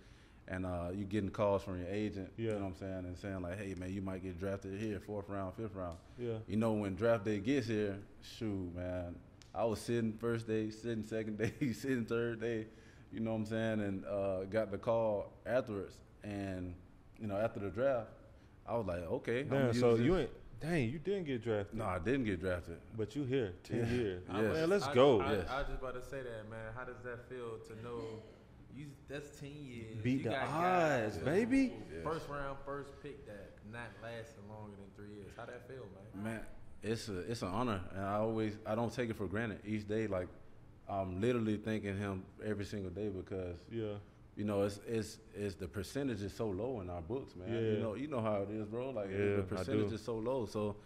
And 0.51 0.65
uh, 0.65 0.89
you 0.95 1.05
getting 1.05 1.29
calls 1.29 1.63
from 1.63 1.79
your 1.79 1.91
agent, 1.91 2.33
you 2.39 2.49
know 2.49 2.55
what 2.55 2.65
I'm 2.65 2.77
saying, 2.77 3.05
and 3.05 3.19
saying 3.19 3.43
like, 3.43 3.59
"Hey 3.59 3.75
man, 3.75 3.93
you 3.93 4.01
might 4.01 4.23
get 4.23 4.41
drafted 4.41 4.81
here, 4.81 4.99
fourth 4.99 5.29
round, 5.29 5.53
fifth 5.55 5.75
round." 5.75 5.99
Yeah. 6.19 6.39
You 6.47 6.57
know, 6.57 6.73
when 6.73 6.95
draft 6.95 7.27
day 7.27 7.39
gets 7.39 7.67
here, 7.67 7.99
shoot, 8.23 8.75
man, 8.75 9.15
I 9.55 9.65
was 9.65 9.79
sitting 9.79 10.15
first 10.15 10.47
day, 10.47 10.71
sitting 10.71 11.05
second 11.05 11.37
day, 11.61 11.73
sitting 11.73 12.07
third 12.07 12.41
day, 12.41 12.67
you 13.13 13.21
know 13.21 13.33
what 13.33 13.37
I'm 13.39 13.47
saying, 13.47 13.81
and 13.81 14.05
uh, 14.07 14.45
got 14.45 14.71
the 14.71 14.79
call 14.79 15.33
afterwards. 15.45 15.99
And, 16.25 16.75
you 17.21 17.27
know, 17.27 17.37
after 17.37 17.61
the 17.61 17.69
draft, 17.71 18.09
I 18.67 18.77
was 18.77 18.87
like, 18.87 19.03
okay. 19.03 19.41
I'm 19.43 19.49
Damn. 19.49 19.75
So 19.75 19.91
use 19.97 20.01
you 20.01 20.17
ain't. 20.19 20.31
Dang, 20.61 20.91
you 20.91 20.99
didn't 20.99 21.25
get 21.25 21.45
drafted. 21.45 21.79
No, 21.79 21.85
I 21.85 21.99
didn't 22.01 22.25
get 22.25 22.41
drafted. 22.41 22.79
But 22.97 23.15
you 23.15 23.25
here 23.25 23.53
ten 23.63 23.79
Yeah. 23.79 23.95
years. 23.95 24.23
Yes. 24.29 24.43
Man, 24.55 24.71
let's 24.71 24.85
I, 24.87 24.95
go. 24.95 25.21
I, 25.21 25.33
Yes. 25.33 25.47
I, 25.49 25.59
was 25.59 25.67
just 25.69 25.81
about 25.81 25.95
to 26.03 26.09
say 26.11 26.23
that, 26.23 26.51
man. 26.51 26.73
How 26.77 26.85
does 26.85 27.01
that 27.05 27.29
feel 27.29 27.59
to 27.69 27.83
know 27.85 28.01
you? 28.75 28.87
That's 29.09 29.39
ten 29.39 29.51
years. 29.55 29.97
Beat 30.03 30.25
you 30.25 30.31
the 30.31 30.37
odds, 30.43 31.17
guys 31.17 31.19
baby. 31.19 31.73
Yes. 31.93 32.05
First 32.05 32.29
round, 32.29 32.59
first 32.65 32.91
pick 33.03 33.27
that 33.27 33.53
not 33.73 33.89
lasting 34.03 34.49
longer 34.49 34.77
than 34.77 34.87
three 34.97 35.15
years. 35.17 35.31
How 35.37 35.45
that 35.47 35.67
feel, 35.69 35.87
man? 36.15 36.25
Man, 36.25 36.41
it's 36.83 37.09
a 37.09 37.19
it's 37.31 37.43
an 37.43 37.49
honor, 37.49 37.81
and 37.95 38.05
I 38.05 38.15
always 38.17 38.57
I 38.67 38.75
don't 38.75 38.93
take 38.93 39.11
it 39.11 39.17
for 39.17 39.27
granted. 39.27 39.61
Each 39.67 39.87
day, 39.87 40.07
like 40.07 40.29
I'm 40.89 41.21
literally 41.21 41.57
thanking 41.57 41.97
him 41.99 42.23
every 42.45 42.65
single 42.65 42.91
day 42.91 43.09
because 43.09 43.59
Yeah. 43.71 43.95
you 44.37 44.45
know, 44.45 44.63
it's 44.63 44.81
it's 44.87 45.19
it's 45.35 45.55
the 45.55 45.69
percentage 45.69 46.23
is 46.23 46.33
so 46.33 46.49
low 46.49 46.81
in 46.81 46.89
our 46.91 47.03
books, 47.03 47.35
man. 47.37 47.49
Yeah. 47.53 47.61
You 47.73 47.79
know, 47.79 47.95
you 47.95 48.07
know 48.09 48.21
how 48.21 48.37
it 48.43 48.51
is, 48.51 48.67
bro. 48.67 48.91
Like 48.91 49.11
Yeah, 49.11 49.37
the 49.37 49.43
percentage 49.43 49.93
is 49.93 50.01
so 50.03 50.17
low. 50.17 50.47
So, 50.47 50.77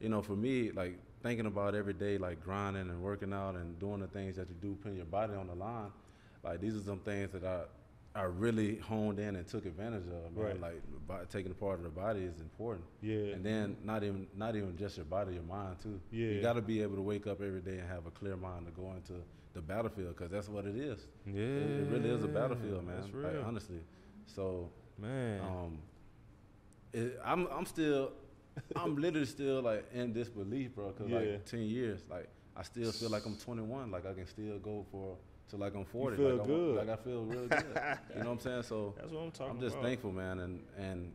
you 0.00 0.08
know, 0.08 0.22
for 0.22 0.36
me, 0.36 0.70
like 0.70 0.98
thinking 1.22 1.46
about 1.46 1.74
every 1.74 1.92
day, 1.92 2.18
like 2.18 2.42
grinding 2.42 2.88
and 2.88 3.02
working 3.02 3.32
out 3.32 3.54
and 3.56 3.78
doing 3.78 4.00
the 4.00 4.06
things 4.08 4.36
that 4.36 4.48
you 4.48 4.54
do, 4.60 4.74
putting 4.82 4.96
your 4.96 5.06
body 5.06 5.34
on 5.34 5.46
the 5.48 5.54
line, 5.54 5.90
like 6.44 6.60
these 6.60 6.76
are 6.76 6.80
some 6.82 6.98
things 7.00 7.30
that 7.32 7.44
I 7.44 7.62
I 8.14 8.24
really 8.24 8.76
honed 8.76 9.18
in 9.18 9.36
and 9.36 9.46
took 9.46 9.64
advantage 9.64 10.02
of, 10.06 10.36
man. 10.36 10.44
Right. 10.44 10.60
Like 10.60 10.82
by 11.08 11.20
taking 11.30 11.54
part 11.54 11.78
of 11.78 11.84
the 11.84 11.88
body 11.90 12.20
is 12.20 12.40
important. 12.40 12.84
Yeah. 13.00 13.32
And 13.34 13.42
then 13.44 13.76
not 13.82 14.04
even 14.04 14.26
not 14.36 14.54
even 14.54 14.76
just 14.76 14.96
your 14.98 15.06
body, 15.06 15.34
your 15.34 15.42
mind 15.44 15.76
too. 15.82 15.98
Yeah. 16.10 16.26
You 16.26 16.42
got 16.42 16.54
to 16.54 16.60
be 16.62 16.82
able 16.82 16.96
to 16.96 17.02
wake 17.02 17.26
up 17.26 17.40
every 17.40 17.60
day 17.62 17.78
and 17.78 17.88
have 17.88 18.04
a 18.06 18.10
clear 18.10 18.36
mind 18.36 18.66
to 18.66 18.72
go 18.72 18.92
into 18.92 19.14
the 19.54 19.62
battlefield 19.62 20.14
because 20.16 20.30
that's 20.30 20.48
what 20.48 20.66
it 20.66 20.76
is. 20.76 21.06
yeah. 21.26 21.32
It, 21.40 21.80
it 21.80 21.88
really 21.90 22.10
is 22.10 22.22
a 22.22 22.28
battlefield, 22.28 22.86
man. 22.86 22.96
That's 23.00 23.14
Like, 23.14 23.32
real. 23.32 23.44
honestly. 23.46 23.80
So, 24.26 24.70
man. 24.98 25.40
um, 25.40 25.78
it, 26.92 27.18
I'm 27.24 27.46
I'm 27.48 27.64
still, 27.66 28.12
I'm 28.76 28.96
literally 28.96 29.26
still 29.26 29.62
like 29.62 29.86
in 29.94 30.12
disbelief, 30.12 30.74
bro. 30.74 30.90
Cause 30.92 31.08
Yeah. 31.08 31.18
like 31.18 31.44
ten 31.46 31.60
years, 31.62 32.00
like 32.10 32.28
I 32.56 32.62
still 32.62 32.92
feel 32.92 33.08
like 33.08 33.24
I'm 33.24 33.36
21. 33.36 33.90
Like 33.90 34.04
I 34.04 34.12
can 34.12 34.26
still 34.26 34.58
go 34.58 34.84
for 34.92 35.16
to 35.52 35.58
like 35.58 35.74
I'm 35.74 35.84
40. 35.84 36.16
feel 36.16 36.36
like 36.36 36.48
I'm- 36.48 36.76
like 36.76 36.88
I 36.88 36.96
feel 36.96 37.24
really 37.24 37.48
good. 37.48 37.62
you 38.16 38.22
know 38.22 38.30
what 38.30 38.32
I'm 38.32 38.38
saying? 38.40 38.62
So 38.62 38.94
That's 38.98 39.12
what 39.12 39.20
I'm 39.22 39.30
talking 39.30 39.54
I'm 39.56 39.60
just 39.60 39.74
about. 39.76 39.84
thankful, 39.86 40.12
man, 40.12 40.40
and 40.40 40.62
and 40.78 41.12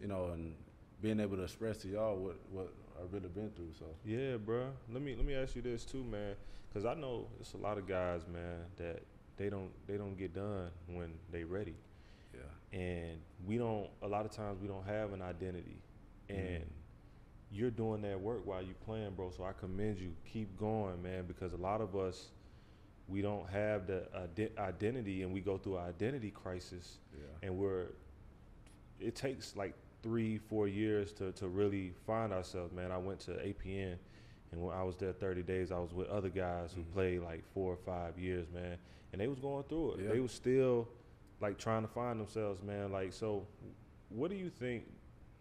you 0.00 0.06
know, 0.08 0.26
and 0.32 0.54
being 1.00 1.18
able 1.20 1.36
to 1.36 1.42
express 1.42 1.78
to 1.78 1.88
y'all 1.88 2.16
what 2.16 2.36
what 2.50 2.72
I've 3.02 3.12
really 3.12 3.28
been 3.28 3.50
through. 3.50 3.72
So 3.78 3.86
Yeah, 4.04 4.36
bro. 4.36 4.66
Let 4.92 5.02
me 5.02 5.14
let 5.16 5.24
me 5.26 5.34
ask 5.34 5.56
you 5.56 5.62
this 5.62 5.84
too, 5.84 6.04
man, 6.04 6.34
because 6.68 6.84
I 6.84 6.94
know 6.94 7.28
it's 7.40 7.54
a 7.54 7.58
lot 7.58 7.78
of 7.78 7.86
guys, 7.88 8.22
man, 8.32 8.60
that 8.76 9.02
they 9.36 9.48
don't 9.48 9.70
they 9.86 9.96
don't 9.96 10.16
get 10.16 10.34
done 10.34 10.70
when 10.86 11.14
they 11.30 11.44
ready, 11.44 11.74
yeah, 12.34 12.78
and 12.78 13.18
we 13.46 13.56
don't. 13.56 13.88
A 14.02 14.08
lot 14.08 14.26
of 14.26 14.32
times 14.32 14.60
we 14.60 14.68
don't 14.68 14.86
have 14.86 15.12
an 15.14 15.22
identity, 15.22 15.78
and 16.28 16.38
Mhm. 16.38 16.68
you're 17.50 17.70
doing 17.70 18.02
that 18.02 18.20
work 18.20 18.44
while 18.46 18.60
you 18.62 18.74
playing, 18.84 19.12
bro. 19.14 19.30
So 19.30 19.44
I 19.44 19.52
commend 19.52 19.98
you. 19.98 20.12
Keep 20.30 20.58
going, 20.58 21.02
man, 21.02 21.24
because 21.26 21.54
a 21.54 21.56
lot 21.56 21.80
of 21.80 21.96
us 21.96 22.30
we 23.12 23.22
don't 23.22 23.48
have 23.50 23.86
the 23.86 24.04
ide- 24.14 24.52
identity, 24.58 25.22
and 25.22 25.32
we 25.32 25.40
go 25.40 25.58
through 25.58 25.76
an 25.76 25.84
identity 25.88 26.30
crisis, 26.30 26.98
yeah, 27.14 27.24
and 27.46 27.56
we're 27.58 27.86
it 28.98 29.14
takes 29.14 29.54
like 29.56 29.74
three 30.02 30.38
four 30.38 30.66
years 30.66 31.12
to, 31.12 31.30
to 31.32 31.46
really 31.48 31.92
find 32.06 32.32
ourselves 32.32 32.72
man. 32.72 32.90
I 32.90 32.98
went 32.98 33.20
to 33.20 33.32
apn 33.32 33.96
and 34.50 34.60
when 34.62 34.76
i 34.76 34.82
was 34.82 34.96
there 34.96 35.12
30 35.12 35.42
days 35.42 35.70
i 35.72 35.78
was 35.78 35.94
with 35.94 36.08
other 36.08 36.28
guys 36.28 36.72
who 36.74 36.82
Mhm. 36.82 36.92
played 36.92 37.20
like 37.20 37.42
four 37.54 37.72
or 37.72 37.76
five 37.76 38.18
years 38.18 38.46
man. 38.52 38.78
And 39.12 39.20
they 39.20 39.28
was 39.28 39.38
going 39.40 39.64
through 39.64 39.92
it. 39.92 40.00
Yeah. 40.04 40.08
they 40.12 40.20
was 40.20 40.32
still 40.32 40.88
like 41.40 41.58
trying 41.58 41.82
to 41.82 41.88
find 41.88 42.18
themselves 42.18 42.62
man. 42.62 42.90
Like 42.92 43.12
so 43.12 43.46
what 44.08 44.30
do 44.30 44.36
you 44.36 44.50
think 44.50 44.84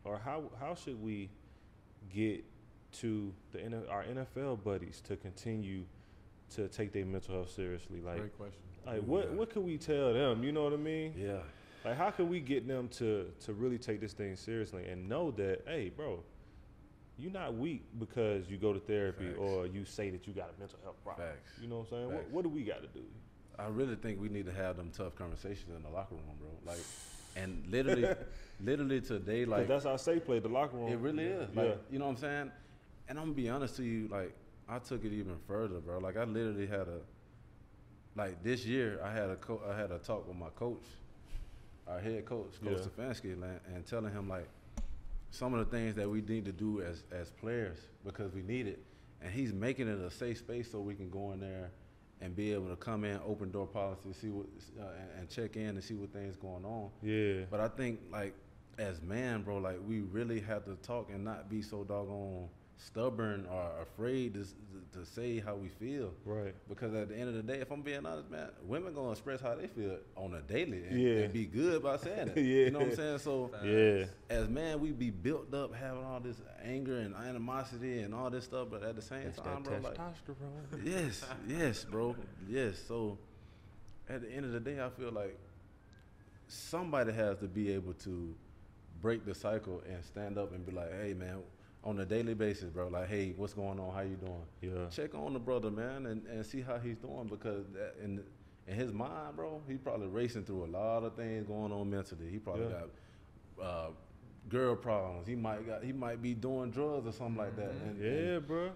or 0.04 0.18
how 0.20 0.44
how 0.60 0.76
should 0.76 1.02
we 1.02 1.30
get 2.14 2.44
to 2.94 3.34
the 3.52 3.88
our 3.90 4.04
nfl 4.04 4.62
buddies 4.64 5.02
to 5.02 5.16
continue 5.16 5.86
to 6.52 6.68
take 6.68 6.92
their 6.92 7.06
mental 7.06 7.36
health 7.36 7.52
seriously 7.52 8.02
like 8.02 8.18
Great 8.20 8.38
question. 8.38 8.62
like 8.86 9.02
what 9.04 9.26
Yeah. 9.30 9.38
what 9.38 9.50
could 9.50 9.64
we 9.64 9.78
tell 9.78 10.14
them 10.14 10.44
you 10.44 10.52
know 10.52 10.64
what 10.64 10.74
i 10.74 10.78
mean 10.78 11.14
yeah, 11.18 11.40
like, 11.84 11.98
how 11.98 12.12
can 12.12 12.30
we 12.30 12.40
get 12.40 12.68
them 12.68 12.88
to 12.90 13.32
to 13.46 13.54
really 13.54 13.78
take 13.78 14.00
this 14.02 14.14
thing 14.14 14.36
seriously 14.36 14.86
and 14.88 15.10
know 15.10 15.32
that, 15.32 15.64
hey, 15.66 15.90
bro, 15.90 16.24
you're 17.18 17.32
not 17.32 17.56
weak 17.56 17.84
because 18.00 18.48
you 18.50 18.58
go 18.58 18.72
to 18.72 18.80
therapy 18.80 19.28
Facts. 19.30 19.40
or 19.40 19.66
you 19.66 19.84
say 19.86 20.12
that 20.12 20.28
you 20.28 20.34
got 20.34 20.52
a 20.56 20.60
mental 20.60 20.78
health 20.84 21.04
problem. 21.04 21.28
Facts. 21.28 21.54
You 21.60 21.68
know 21.68 21.80
what 21.80 21.92
I'm 21.92 21.98
saying? 22.10 22.14
What, 22.14 22.30
what 22.30 22.44
do 22.44 22.50
we 22.50 22.64
got 22.64 22.82
to 22.84 22.88
do? 22.90 23.04
I 23.58 23.68
really 23.68 23.96
think 23.96 24.22
we 24.22 24.30
need 24.30 24.46
to 24.46 24.52
have 24.52 24.78
them 24.78 24.92
tough 24.96 25.16
conversations 25.16 25.70
in 25.76 25.82
the 25.82 25.90
locker 25.90 26.14
room, 26.16 26.24
bro. 26.40 26.50
Like, 26.72 26.82
and 27.36 27.64
literally, 27.70 28.08
literally 28.64 29.02
today, 29.02 29.46
like 29.46 29.68
that's 29.68 29.86
how 29.86 29.98
say 29.98 30.20
play 30.20 30.38
the 30.40 30.50
locker 30.50 30.78
room. 30.78 30.88
It 30.92 30.98
really 31.00 31.26
is. 31.26 31.50
Yeah. 31.56 31.74
You 31.90 31.98
know 31.98 32.06
what 32.06 32.12
I'm 32.12 32.18
saying? 32.18 32.52
And 33.10 33.18
I'm 33.18 33.26
gonna 33.26 33.36
be 33.36 33.50
honest 33.50 33.76
to 33.78 33.84
you, 33.84 34.08
like, 34.08 34.36
I 34.72 34.80
took 34.80 35.04
it 35.04 35.12
even 35.12 35.36
further, 35.48 35.80
bro. 35.82 36.00
Like, 36.00 36.16
I 36.16 36.24
literally 36.24 36.66
had 36.66 36.88
a, 36.88 37.02
like, 38.16 38.42
this 38.42 38.66
year, 38.66 39.02
I 39.04 39.12
had 39.12 39.30
a 39.30 39.36
co- 39.36 39.62
I 39.70 39.78
had 39.78 39.92
a 39.92 40.00
talk 40.00 40.26
with 40.28 40.38
my 40.38 40.50
coach, 40.56 40.86
our 41.88 42.00
head 42.00 42.26
coach, 42.26 42.54
Coach 42.64 42.78
Yeah. 42.80 43.04
Stefanski, 43.04 43.34
and, 43.34 43.44
and 43.76 43.86
telling 43.86 44.14
him 44.14 44.30
like 44.30 44.48
some 45.30 45.54
of 45.54 45.60
the 45.60 45.78
things 45.78 45.96
that 45.96 46.10
we 46.10 46.22
need 46.22 46.46
to 46.46 46.54
do 46.54 46.82
as 46.82 47.04
as 47.12 47.32
players 47.32 47.80
because 48.06 48.34
we 48.34 48.44
need 48.44 48.66
it, 48.68 48.80
and 49.22 49.32
he's 49.32 49.52
making 49.52 49.90
it 49.90 50.00
a 50.00 50.10
safe 50.10 50.38
space 50.38 50.72
so 50.72 50.80
we 50.80 50.96
can 50.96 51.10
go 51.10 51.34
in 51.34 51.42
there 51.42 51.72
and 52.22 52.34
be 52.34 52.54
able 52.54 52.70
to 52.70 52.76
come 52.78 53.04
in, 53.04 53.20
open 53.26 53.52
door 53.52 53.68
policy, 53.68 54.14
see 54.14 54.30
what, 54.30 54.46
uh, 54.80 54.84
and, 54.84 55.20
and 55.20 55.30
check 55.30 55.58
in 55.58 55.70
and 55.70 55.84
see 55.84 55.96
what 55.96 56.14
things 56.14 56.38
going 56.38 56.64
on. 56.64 56.90
Yeah. 57.02 57.46
But 57.50 57.60
I 57.60 57.68
think 57.68 58.00
like 58.10 58.34
as 58.78 59.02
man, 59.02 59.42
bro, 59.42 59.58
like 59.58 59.80
we 59.86 60.00
really 60.00 60.40
have 60.40 60.64
to 60.66 60.76
talk 60.76 61.10
and 61.12 61.26
not 61.26 61.50
be 61.50 61.62
so 61.62 61.84
doggone 61.84 62.48
stubborn 62.84 63.46
or 63.52 63.70
afraid 63.84 64.34
to, 64.34 64.42
s- 64.42 64.56
to 64.94 65.06
say 65.06 65.40
how 65.40 65.56
we 65.56 65.70
feel. 65.70 66.12
Right. 66.26 66.54
Because 66.68 66.94
at 66.96 67.10
the 67.10 67.16
end 67.16 67.30
of 67.30 67.36
the 67.36 67.44
day, 67.44 67.60
if 67.60 67.70
I'm 67.72 67.82
being 67.84 68.06
honest, 68.06 68.30
man, 68.32 68.50
women 68.66 68.94
gonna 68.94 69.12
express 69.12 69.40
how 69.40 69.54
they 69.54 69.68
feel 69.68 69.98
on 70.16 70.34
a 70.34 70.42
daily 70.42 70.84
and, 70.86 71.00
Yeah. 71.00 71.10
and 71.24 71.34
be 71.34 71.46
good 71.46 71.84
by 71.84 71.98
saying 71.98 72.30
it. 72.30 72.38
Yeah. 72.38 72.44
You 72.66 72.72
know 72.72 72.80
what 72.80 72.88
I'm 72.90 72.96
saying? 72.96 73.18
So 73.20 73.52
Yeah. 73.64 74.06
as 74.36 74.50
man, 74.50 74.80
we 74.80 74.92
be 74.92 75.12
built 75.12 75.54
up 75.54 75.76
having 75.76 76.04
all 76.04 76.20
this 76.20 76.38
anger 76.64 76.98
and 76.98 77.16
animosity 77.16 78.00
and 78.02 78.16
all 78.16 78.30
this 78.32 78.46
stuff, 78.46 78.68
but 78.72 78.82
at 78.84 78.96
the 78.96 79.02
same 79.02 79.26
That's 79.26 79.38
time, 79.40 79.64
that 79.64 79.82
bro, 79.82 79.90
like 79.92 79.98
testosterone. 80.00 80.84
yes, 80.86 81.24
yes, 81.48 81.84
bro. 81.86 82.16
Yes. 82.50 82.80
So 82.88 83.18
at 84.10 84.22
the 84.22 84.32
end 84.32 84.46
of 84.46 84.52
the 84.54 84.60
day, 84.60 84.82
I 84.84 84.90
feel 84.90 85.12
like 85.12 85.38
somebody 86.48 87.14
has 87.14 87.38
to 87.40 87.46
be 87.48 87.72
able 87.74 87.94
to 87.94 88.34
break 89.02 89.26
the 89.26 89.34
cycle 89.34 89.82
and 89.90 90.04
stand 90.04 90.38
up 90.38 90.54
and 90.54 90.66
be 90.66 90.72
like, 90.72 90.92
hey, 91.02 91.14
man, 91.14 91.38
on 91.84 92.00
a 92.00 92.06
daily 92.06 92.34
basis, 92.34 92.70
bro. 92.70 92.88
Like, 92.88 93.08
hey, 93.10 93.34
what's 93.36 93.54
going 93.54 93.80
on? 93.80 93.94
How 93.94 94.02
you 94.02 94.16
doing? 94.16 94.44
Yeah. 94.62 94.88
Check 94.90 95.16
on 95.16 95.34
the 95.34 95.40
brother, 95.40 95.72
man, 95.72 96.06
and, 96.06 96.26
and 96.28 96.46
see 96.46 96.62
how 96.62 96.78
he's 96.78 96.98
doing 96.98 97.28
because 97.28 97.66
that, 97.74 97.96
in 98.04 98.24
in 98.68 98.76
his 98.76 98.92
mind, 98.92 99.36
bro, 99.36 99.62
he's 99.68 99.80
probably 99.80 100.08
racing 100.08 100.44
through 100.46 100.66
a 100.66 100.68
lot 100.68 101.04
of 101.04 101.16
things 101.16 101.48
going 101.48 101.72
on 101.72 101.90
mentally. 101.90 102.30
He 102.30 102.38
probably 102.38 102.66
Yeah. 102.66 102.82
got 103.60 103.66
uh, 103.66 103.90
girl 104.50 104.76
problems. 104.76 105.28
He 105.28 105.36
might 105.36 105.66
got 105.66 105.84
he 105.84 105.92
might 105.92 106.22
be 106.22 106.34
doing 106.36 106.70
drugs 106.72 107.08
or 107.08 107.12
something 107.12 107.38
like 107.38 107.56
that. 107.56 107.72
And, 107.72 108.00
and 108.02 108.28
Yeah, 108.34 108.40
bro. 108.40 108.72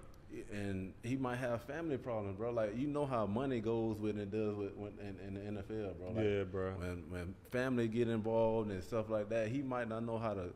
and 0.52 0.94
he 1.04 1.16
might 1.16 1.36
have 1.38 1.62
family 1.62 1.98
problems, 1.98 2.36
bro. 2.38 2.50
Like 2.52 2.76
you 2.76 2.88
know 2.88 3.06
how 3.06 3.28
money 3.28 3.60
goes 3.60 4.00
when 4.00 4.18
it 4.20 4.32
does 4.32 4.56
with 4.56 4.74
when, 4.76 4.94
in, 5.00 5.20
in 5.28 5.56
the 5.56 5.62
NFL, 5.62 5.98
bro. 6.00 6.08
Like, 6.12 6.26
Yeah, 6.26 6.44
bro. 6.44 6.72
When 6.72 7.04
when 7.10 7.36
family 7.52 7.88
get 7.88 8.10
involved 8.10 8.72
and 8.72 8.84
stuff 8.84 9.10
like 9.12 9.30
that, 9.30 9.50
he 9.50 9.62
might 9.62 9.88
not 9.88 10.04
know 10.04 10.18
how 10.18 10.34
to 10.34 10.50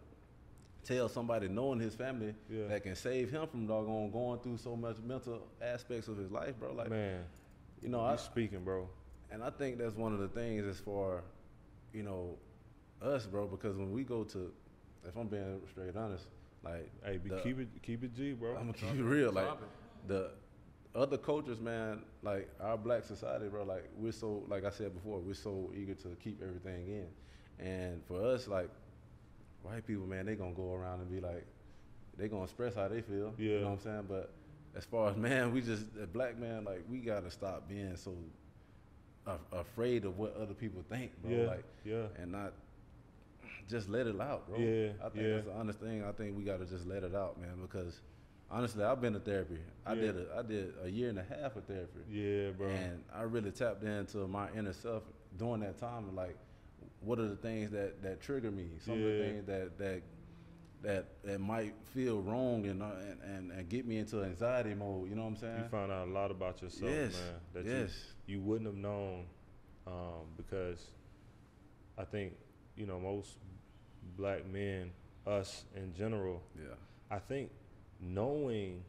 tell 0.84 1.10
somebody 1.10 1.48
knowing 1.48 1.80
his 1.80 1.94
family 1.96 2.34
Yeah. 2.50 2.68
that 2.68 2.84
can 2.84 2.96
save 2.96 3.30
him 3.32 3.48
from 3.48 3.68
doggone 3.68 4.12
going 4.12 4.40
through 4.40 4.58
so 4.58 4.76
much 4.76 4.98
mental 5.00 5.48
aspects 5.62 6.08
of 6.08 6.18
his 6.18 6.32
life, 6.32 6.58
bro. 6.60 6.74
Like 6.74 6.90
Man, 6.90 7.24
you 7.82 7.90
know, 7.90 8.00
you 8.00 8.06
I 8.06 8.16
speaking, 8.16 8.64
bro. 8.64 8.90
and 9.32 9.44
I 9.44 9.50
think 9.50 9.78
that's 9.78 9.96
one 9.96 10.14
of 10.14 10.20
the 10.20 10.30
things 10.30 10.66
as 10.66 10.80
far, 10.80 11.24
you 11.94 12.04
know, 12.04 12.38
us, 13.02 13.26
bro. 13.28 13.48
Because 13.48 13.76
when 13.78 13.92
we 13.92 14.04
go 14.04 14.24
to, 14.26 14.52
if 15.08 15.16
I'm 15.16 15.28
being 15.28 15.62
straight 15.72 15.96
honest, 15.96 16.28
like 16.64 16.90
Hey, 17.04 17.18
the- 17.18 17.40
keep 17.42 17.60
it 17.60 17.68
keep 17.82 18.04
it 18.04 18.14
G, 18.14 18.34
bro. 18.34 18.52
I'm 18.56 18.72
gonna 18.72 18.74
keep 18.74 18.96
it 18.96 19.04
real. 19.04 19.32
Like 19.32 19.48
it. 19.48 20.08
the 20.08 20.32
other 20.96 21.18
cultures, 21.18 21.60
man, 21.62 22.04
like 22.24 22.50
our 22.60 22.78
black 22.78 23.04
society, 23.04 23.48
bro, 23.48 23.64
like 23.64 23.88
we're 23.96 24.12
so, 24.12 24.44
like 24.48 24.66
I 24.66 24.70
said 24.72 24.94
before, 24.94 25.20
we're 25.20 25.34
so 25.36 25.72
eager 25.76 25.94
to 25.96 26.16
keep 26.22 26.42
everything 26.42 26.88
in. 26.88 27.08
And 27.66 28.04
for 28.06 28.22
us, 28.24 28.48
like 28.48 28.70
white 29.64 29.86
people, 29.86 30.06
man, 30.06 30.26
they 30.26 30.36
gonna 30.36 30.54
go 30.54 30.74
around 30.74 31.02
and 31.02 31.10
be 31.12 31.20
like, 31.20 31.46
they 32.18 32.28
gonna 32.28 32.44
express 32.44 32.76
how 32.76 32.88
they 32.88 33.02
feel. 33.02 33.34
Yeah. 33.38 33.46
You 33.52 33.60
know 33.62 33.66
what 33.68 33.72
I'm 33.74 33.80
saying? 33.80 34.06
But 34.10 34.32
as 34.76 34.86
far 34.86 35.10
as 35.10 35.16
man, 35.28 35.54
we 35.54 35.62
just 35.62 35.86
a 36.02 36.08
black 36.08 36.38
man, 36.38 36.64
like 36.66 36.84
we 36.90 37.00
gotta 37.00 37.32
stop 37.32 37.68
being 37.68 37.96
so 37.96 38.14
a- 39.28 39.58
afraid 39.58 40.06
of 40.06 40.18
what 40.18 40.36
other 40.36 40.54
people 40.54 40.84
think, 40.90 41.12
bro. 41.22 41.32
yeah. 41.32 41.48
Like 41.48 41.64
yeah. 41.86 42.04
and 42.22 42.32
not 42.32 42.54
just 43.70 43.90
let 43.90 44.08
it 44.08 44.20
out, 44.20 44.48
bro. 44.50 44.58
Yeah, 44.58 44.90
I 45.04 45.10
think 45.10 45.24
yeah. 45.24 45.34
that's 45.36 45.46
the 45.46 45.54
honest 45.54 45.80
thing. 45.80 46.04
I 46.04 46.12
think 46.12 46.36
we 46.36 46.44
got 46.44 46.60
to 46.60 46.66
just 46.66 46.88
let 46.88 47.04
it 47.04 47.14
out, 47.14 47.40
man. 47.40 47.52
Because 47.62 48.02
honestly, 48.50 48.84
I've 48.84 49.00
been 49.00 49.14
to 49.14 49.20
therapy. 49.20 49.60
I 49.86 49.94
Yeah. 49.94 50.02
did 50.02 50.18
a, 50.18 50.38
I 50.38 50.42
did 50.42 50.74
a 50.84 50.90
year 50.90 51.10
and 51.10 51.20
a 51.20 51.24
half 51.24 51.56
of 51.56 51.66
therapy, 51.66 52.00
Yeah, 52.10 52.50
bro. 52.58 52.68
and 52.70 53.04
I 53.14 53.22
really 53.24 53.52
tapped 53.52 53.84
into 53.84 54.28
my 54.28 54.48
inner 54.58 54.74
self 54.74 55.04
during 55.38 55.62
that 55.62 55.78
time. 55.80 56.06
And 56.08 56.16
like, 56.16 56.36
what 57.02 57.20
are 57.20 57.28
the 57.28 57.36
things 57.36 57.72
that 57.72 58.02
that 58.04 58.22
trigger 58.22 58.52
me? 58.52 58.70
Some 58.80 58.96
of 58.96 59.04
the 59.04 59.20
things 59.20 59.46
that 59.46 59.78
that 59.78 60.02
that 60.82 61.06
that 61.24 61.40
might 61.40 61.74
feel 61.94 62.22
wrong 62.22 62.66
and, 62.66 62.82
uh, 62.82 62.88
and 63.02 63.22
and 63.24 63.52
and 63.52 63.70
get 63.70 63.86
me 63.86 63.98
into 63.98 64.24
anxiety 64.24 64.74
mode. 64.74 65.10
You 65.10 65.16
know 65.16 65.24
what 65.24 65.30
I'm 65.30 65.38
saying? 65.38 65.58
you 65.64 65.70
found 65.70 65.92
out 65.92 66.08
a 66.08 66.12
lot 66.12 66.32
about 66.32 66.62
yourself, 66.62 66.92
yes, 66.92 67.14
man. 67.14 67.34
That 67.54 67.66
yes, 67.66 67.92
you 68.26 68.38
you 68.38 68.42
wouldn't 68.42 68.68
have 68.68 68.78
known 68.78 69.26
um, 69.88 70.28
because 70.38 70.86
I 71.98 72.06
think 72.06 72.34
you 72.76 72.86
know 72.86 73.00
most 73.00 73.36
black 74.18 74.46
men, 74.46 74.92
us 75.28 75.66
in 75.76 75.94
general, 75.94 76.42
yeah, 76.58 76.76
I 77.12 77.20
think 77.20 77.52
knowing 78.00 78.84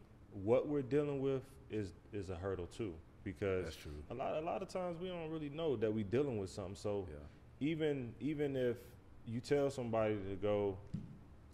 what 0.44 0.68
we're 0.68 0.82
dealing 0.82 1.20
with 1.20 1.42
is 1.70 1.92
is 2.12 2.30
a 2.30 2.36
hurdle 2.36 2.66
too 2.66 2.94
because 3.24 3.64
that's 3.64 3.76
true. 3.76 3.92
a 4.10 4.14
lot 4.14 4.36
a 4.36 4.40
lot 4.40 4.62
of 4.62 4.68
times 4.68 5.00
we 5.00 5.08
don't 5.08 5.30
really 5.30 5.48
know 5.50 5.76
that 5.76 5.92
we're 5.92 6.04
dealing 6.04 6.38
with 6.38 6.50
something. 6.50 6.76
So 6.76 7.06
Yeah, 7.10 7.18
even 7.60 8.14
even 8.20 8.56
if 8.56 8.76
you 9.26 9.40
tell 9.40 9.70
somebody 9.70 10.16
to 10.28 10.34
go 10.36 10.76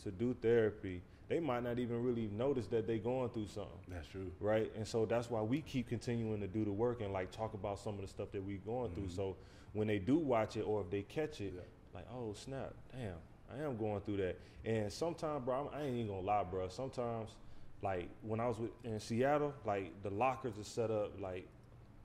to 0.02 0.10
do 0.10 0.34
therapy, 0.40 1.02
they 1.28 1.40
might 1.40 1.62
not 1.64 1.78
even 1.78 2.02
really 2.04 2.28
notice 2.28 2.66
that 2.68 2.86
they're 2.86 2.98
going 2.98 3.28
through 3.30 3.48
something 3.48 3.78
that's 3.88 4.06
true. 4.06 4.30
right? 4.40 4.70
And 4.76 4.86
so 4.86 5.04
that's 5.04 5.28
why 5.30 5.42
we 5.42 5.60
keep 5.62 5.88
continuing 5.88 6.40
to 6.40 6.46
do 6.46 6.64
the 6.64 6.72
work 6.72 7.00
and 7.00 7.12
like 7.12 7.32
talk 7.32 7.54
about 7.54 7.78
some 7.80 7.94
of 7.96 8.00
the 8.02 8.06
stuff 8.06 8.30
that 8.32 8.42
we're 8.42 8.58
going 8.58 8.92
through. 8.92 9.04
Mhm. 9.06 9.16
So 9.16 9.36
when 9.72 9.88
they 9.88 9.98
do 9.98 10.16
watch 10.16 10.56
it 10.56 10.62
or 10.62 10.80
if 10.82 10.90
they 10.90 11.02
catch 11.02 11.40
it, 11.40 11.52
Yeah. 11.54 11.60
like, 11.92 12.06
oh 12.12 12.32
snap, 12.34 12.72
damn, 12.92 13.16
I 13.52 13.62
am 13.64 13.76
going 13.76 14.00
through 14.02 14.18
that. 14.18 14.38
And 14.64 14.92
sometimes, 14.92 15.44
bro, 15.44 15.68
I'm, 15.72 15.74
I 15.80 15.82
ain't 15.84 15.94
even 15.96 16.06
gonna 16.08 16.20
lie, 16.20 16.44
bro. 16.44 16.68
Sometimes, 16.68 17.30
like 17.82 18.08
when 18.22 18.38
I 18.40 18.46
was 18.48 18.58
with, 18.58 18.70
in 18.84 18.98
Seattle, 19.00 19.54
like 19.64 19.92
the 20.02 20.10
lockers 20.10 20.56
are 20.58 20.64
set 20.64 20.90
up 20.90 21.20
like 21.20 21.46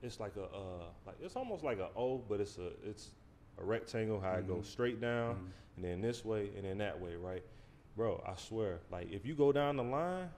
it's 0.02 0.18
like 0.18 0.34
a 0.36 0.44
uh, 0.44 0.84
like 1.06 1.16
it's 1.22 1.36
almost 1.36 1.62
like 1.62 1.78
a 1.78 1.88
O, 1.96 2.18
but 2.18 2.40
it's 2.40 2.58
a 2.58 2.72
it's 2.84 3.10
a 3.58 3.64
rectangle. 3.64 4.20
How 4.20 4.32
it 4.34 4.44
Mhm. 4.44 4.48
goes 4.48 4.68
straight 4.68 5.00
down 5.00 5.34
Mhm. 5.36 5.50
and 5.76 5.84
then 5.84 6.00
this 6.00 6.24
way 6.24 6.50
and 6.56 6.64
then 6.64 6.78
that 6.78 7.00
way, 7.00 7.16
right? 7.16 7.42
Bro, 7.96 8.22
I 8.26 8.34
swear, 8.36 8.80
like 8.90 9.10
if 9.10 9.26
you 9.26 9.34
go 9.34 9.52
down 9.52 9.76
the 9.76 9.84
line, 9.84 10.30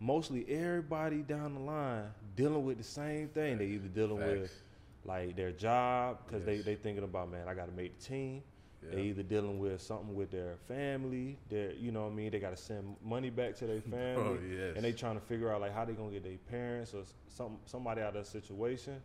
mostly 0.00 0.46
everybody 0.48 1.22
down 1.22 1.54
the 1.54 1.60
line 1.60 2.12
dealing 2.36 2.64
with 2.64 2.78
the 2.78 2.84
same 2.84 3.28
thing. 3.28 3.58
They 3.58 3.66
either 3.66 3.88
dealing 3.88 4.16
with 4.18 4.62
like 5.04 5.34
their 5.36 5.52
job 5.52 6.18
because 6.24 6.44
they 6.44 6.56
Yes. 6.56 6.64
they 6.64 6.76
thinking 6.76 7.04
about 7.04 7.30
man, 7.30 7.48
I 7.48 7.54
got 7.54 7.66
to 7.66 7.72
make 7.72 7.98
the 7.98 8.04
team. 8.04 8.42
Yeah. 8.84 8.96
They 8.96 9.02
either 9.02 9.22
dealing 9.22 9.60
with 9.60 9.80
something 9.80 10.12
with 10.14 10.30
their 10.32 10.56
family, 10.66 11.38
their 11.48 11.72
you 11.72 11.92
know 11.92 12.02
what 12.04 12.12
I 12.12 12.14
mean, 12.16 12.30
they 12.32 12.40
gotta 12.40 12.56
send 12.56 12.96
money 13.02 13.30
back 13.30 13.54
to 13.56 13.66
their 13.66 13.80
family. 13.80 14.38
Oh 14.38 14.38
yes. 14.44 14.74
and 14.76 14.84
they 14.84 14.92
trying 14.92 15.14
to 15.14 15.20
figure 15.24 15.50
out 15.52 15.60
like 15.60 15.72
how 15.72 15.84
they 15.84 15.92
gonna 15.92 16.10
get 16.10 16.24
their 16.24 16.36
parents 16.50 16.92
or 16.92 17.04
some 17.28 17.58
somebody 17.64 18.00
out 18.02 18.08
of 18.16 18.24
that 18.24 18.26
situation, 18.26 19.00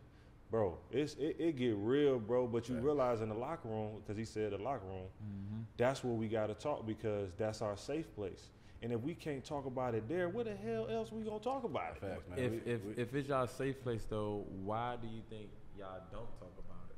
bro. 0.50 0.78
It's 0.90 1.14
it, 1.14 1.36
it 1.38 1.56
get 1.56 1.76
real, 1.76 2.18
bro. 2.18 2.46
But 2.46 2.68
you 2.68 2.74
Facts. 2.76 2.84
realize 2.84 3.20
in 3.20 3.28
the 3.28 3.34
locker 3.34 3.68
room, 3.68 4.00
because 4.00 4.16
he 4.16 4.24
said 4.24 4.52
the 4.52 4.58
locker 4.58 4.86
room, 4.86 5.06
Mm-hmm. 5.24 5.60
that's 5.76 6.02
where 6.04 6.14
we 6.14 6.28
gotta 6.28 6.54
talk 6.54 6.86
because 6.86 7.30
that's 7.36 7.62
our 7.62 7.76
safe 7.76 8.12
place. 8.14 8.50
And 8.80 8.92
if 8.92 9.00
we 9.00 9.14
can't 9.14 9.44
talk 9.44 9.66
about 9.66 9.94
it 9.96 10.08
there, 10.08 10.28
where 10.28 10.44
the 10.44 10.54
hell 10.54 10.86
else 10.88 11.10
we 11.10 11.22
gonna 11.22 11.40
talk 11.40 11.64
about 11.64 11.96
it? 11.96 12.00
Facts, 12.00 12.28
man. 12.30 12.38
If 12.38 12.50
We- 12.52 12.72
if 12.72 12.84
we- 12.84 13.02
if 13.02 13.14
it's 13.14 13.28
y'all 13.28 13.46
safe 13.46 13.82
place 13.82 14.04
though, 14.08 14.44
why 14.64 14.96
do 15.02 15.08
you 15.08 15.22
think 15.28 15.48
y'all 15.76 16.00
don't 16.12 16.28
talk 16.38 16.52
about 16.58 16.88
it? 16.90 16.96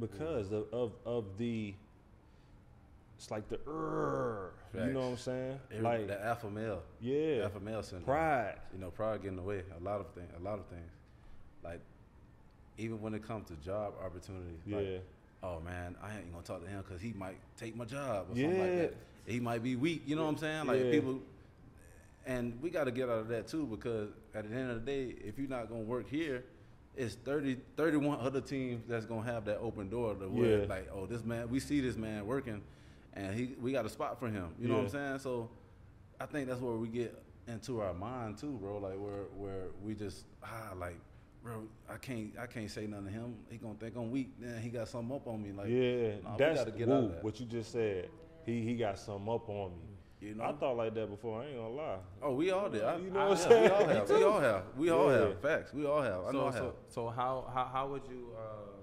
Because 0.00 0.52
of, 0.52 0.66
of 0.72 0.92
of 1.06 1.24
the, 1.38 1.74
it's 3.16 3.30
like 3.30 3.48
the, 3.48 3.56
"Urgh," 3.66 4.50
you 4.74 4.92
know 4.92 5.00
what 5.00 5.06
I'm 5.06 5.16
saying? 5.16 5.60
every- 5.72 5.82
like 5.82 6.06
the 6.06 6.24
alpha 6.24 6.50
male, 6.50 6.82
yeah, 7.00 7.42
alpha 7.44 7.60
male 7.60 7.82
syndrome. 7.82 8.04
pride. 8.04 8.58
You 8.72 8.78
know, 8.78 8.90
pride 8.90 9.22
getting 9.22 9.38
away. 9.38 9.64
A 9.80 9.82
lot 9.82 10.00
of 10.00 10.08
things. 10.14 10.30
A 10.38 10.42
lot 10.42 10.58
of 10.58 10.66
things. 10.66 10.90
Like 11.64 11.80
even 12.78 13.00
when 13.02 13.12
it 13.14 13.26
comes 13.26 13.48
to 13.48 13.54
job 13.56 13.94
opportunities. 14.04 14.60
Yeah, 14.64 14.76
Like, 14.76 14.86
oh 15.42 15.60
man, 15.60 15.96
I 16.02 16.16
ain't 16.16 16.32
gonna 16.32 16.44
talk 16.44 16.62
to 16.62 16.68
him 16.68 16.82
because 16.86 17.02
he 17.02 17.12
might 17.12 17.36
take 17.56 17.76
my 17.76 17.84
job 17.84 18.26
or 18.30 18.34
something 18.36 18.58
like 18.58 18.76
that. 18.76 18.94
He 19.26 19.40
might 19.40 19.62
be 19.62 19.76
weak. 19.76 20.02
You 20.06 20.16
know 20.16 20.22
what 20.24 20.30
I'm 20.30 20.38
saying? 20.38 20.66
Like 20.66 20.84
Yeah. 20.84 20.90
people. 20.90 21.20
And 22.26 22.60
we 22.60 22.68
got 22.70 22.84
to 22.84 22.90
get 22.90 23.08
out 23.08 23.20
of 23.20 23.28
that 23.28 23.48
too 23.48 23.66
because 23.66 24.10
at 24.34 24.48
the 24.48 24.54
end 24.54 24.70
of 24.70 24.84
the 24.84 24.90
day, 24.90 25.14
if 25.24 25.38
you're 25.38 25.48
not 25.48 25.68
gonna 25.68 25.80
work 25.82 26.08
here, 26.08 26.44
it's 26.94 27.14
30, 27.14 27.56
31 27.76 28.20
other 28.20 28.40
teams 28.40 28.82
that's 28.88 29.06
gonna 29.06 29.22
have 29.22 29.44
that 29.46 29.58
open 29.58 29.88
door 29.88 30.14
to 30.14 30.28
where 30.28 30.60
Yeah. 30.60 30.66
like, 30.68 30.88
oh, 30.92 31.06
this 31.06 31.24
man, 31.24 31.48
we 31.48 31.58
see 31.60 31.80
this 31.80 31.96
man 31.96 32.26
working, 32.26 32.62
and 33.14 33.34
he, 33.34 33.54
we 33.60 33.72
got 33.72 33.86
a 33.86 33.88
spot 33.88 34.18
for 34.18 34.28
him. 34.28 34.48
You 34.60 34.68
know 34.68 34.74
what 34.76 34.84
I'm 34.84 34.88
saying? 34.90 35.18
So, 35.20 35.48
I 36.20 36.26
think 36.26 36.48
that's 36.48 36.60
where 36.60 36.74
we 36.74 36.88
get 36.88 37.22
into 37.46 37.80
our 37.80 37.94
mind 37.94 38.36
too, 38.38 38.58
bro. 38.60 38.78
Like 38.78 38.98
where 38.98 39.24
where 39.36 39.68
we 39.82 39.94
just 39.94 40.24
ah 40.42 40.72
like, 40.76 40.98
bro, 41.42 41.62
I 41.88 41.96
can't 41.96 42.32
I 42.40 42.46
can't 42.46 42.70
say 42.70 42.86
nothing 42.86 43.06
to 43.06 43.12
him. 43.12 43.34
He 43.50 43.56
gonna 43.58 43.74
think 43.74 43.96
I'm 43.96 44.10
weak. 44.10 44.30
Then 44.40 44.60
he 44.60 44.68
got 44.70 44.88
something 44.88 45.14
up 45.14 45.26
on 45.26 45.42
me. 45.42 45.52
Like 45.52 45.68
yeah. 45.68 46.20
nah, 46.22 46.32
we 46.32 46.38
That's 46.38 46.58
gotta 46.60 46.70
get 46.72 46.88
out 46.88 46.94
of 46.94 47.02
woo, 47.04 47.08
that. 47.10 47.24
what 47.24 47.40
you 47.40 47.46
just 47.46 47.72
said. 47.72 48.08
He 48.46 48.62
he 48.62 48.74
got 48.76 48.98
something 48.98 49.28
up 49.32 49.48
on 49.48 49.72
me. 49.72 50.28
you 50.28 50.34
know. 50.34 50.44
I 50.44 50.52
thought 50.52 50.76
like 50.76 50.94
that 50.94 51.08
before. 51.10 51.42
I 51.42 51.46
ain't 51.46 51.56
gonna 51.56 51.68
lie. 51.68 51.98
oh, 52.22 52.34
we 52.34 52.50
all 52.50 52.68
did. 52.68 52.82
I, 52.84 52.96
You 52.96 53.10
know 53.10 53.20
I- 53.20 53.28
what 53.28 53.38
I'm 53.38 53.48
saying? 53.50 53.62
We 53.62 53.70
all 53.70 53.88
have. 53.88 54.08
We 54.08 54.22
all 54.24 54.40
have. 54.40 54.62
We 54.76 54.90
all 54.90 55.10
Yeah. 55.12 55.18
have. 55.20 55.40
Facts. 55.40 55.72
We 55.74 55.86
all 55.86 56.02
have. 56.02 56.24
I 56.24 56.32
know 56.32 56.32
So 56.32 56.46
I 56.48 56.50
so 56.52 56.64
have. 56.64 56.74
so 56.88 57.08
how 57.08 57.50
how 57.52 57.64
how 57.72 57.88
would 57.88 58.06
you 58.08 58.32
uh 58.36 58.74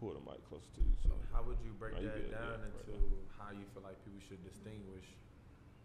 Pull 0.00 0.18
the 0.18 0.24
mic 0.26 0.42
closer 0.50 0.66
to 0.74 0.80
you. 0.82 0.90
So. 0.98 1.10
how 1.32 1.46
would 1.46 1.58
you 1.62 1.70
break 1.78 1.94
No, 1.94 2.00
you 2.02 2.10
that 2.10 2.26
down 2.34 2.42
yeah, 2.42 2.58
right 2.58 2.90
into 2.90 3.06
how 3.38 3.54
you 3.54 3.62
feel 3.70 3.86
like 3.86 3.94
people 4.02 4.18
should 4.18 4.42
distinguish 4.42 5.06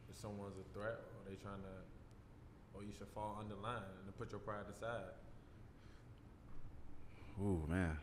if 0.09 0.17
someone's 0.17 0.57
a 0.57 0.65
threat 0.73 0.97
or 1.13 1.21
they 1.29 1.37
trying 1.37 1.61
to 1.61 1.75
or 2.73 2.81
you 2.81 2.89
should 2.97 3.05
fall 3.13 3.37
under 3.37 3.53
line 3.61 3.85
and 4.01 4.17
put 4.17 4.31
your 4.33 4.41
pride 4.41 4.65
aside. 4.73 5.13
Ooh 7.41 7.63
man. 7.67 7.97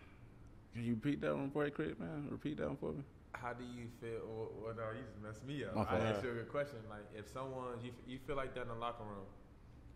Can 0.72 0.84
you 0.84 0.94
repeat 0.94 1.20
that 1.20 1.34
one 1.34 1.50
for 1.50 1.64
me, 1.64 1.70
quick, 1.70 1.98
man? 2.00 2.26
Repeat 2.30 2.58
that 2.58 2.66
one 2.66 2.76
for 2.76 2.92
me. 2.92 3.02
How 3.32 3.52
do 3.52 3.64
you 3.64 3.86
feel? 4.00 4.26
Well, 4.26 4.48
well 4.62 4.74
no, 4.74 4.90
you 4.90 5.04
just 5.06 5.22
messed 5.22 5.44
me 5.44 5.64
up. 5.64 5.74
My 5.76 5.82
I 5.82 5.84
fault. 5.86 6.02
asked 6.02 6.24
you 6.24 6.30
a 6.30 6.34
good 6.34 6.48
question. 6.48 6.78
Like, 6.90 7.06
if 7.16 7.28
someone 7.28 7.78
you, 7.82 7.92
you 8.06 8.18
feel 8.26 8.36
like 8.36 8.54
that 8.54 8.62
in 8.62 8.68
the 8.68 8.74
locker 8.74 9.04
room, 9.04 9.26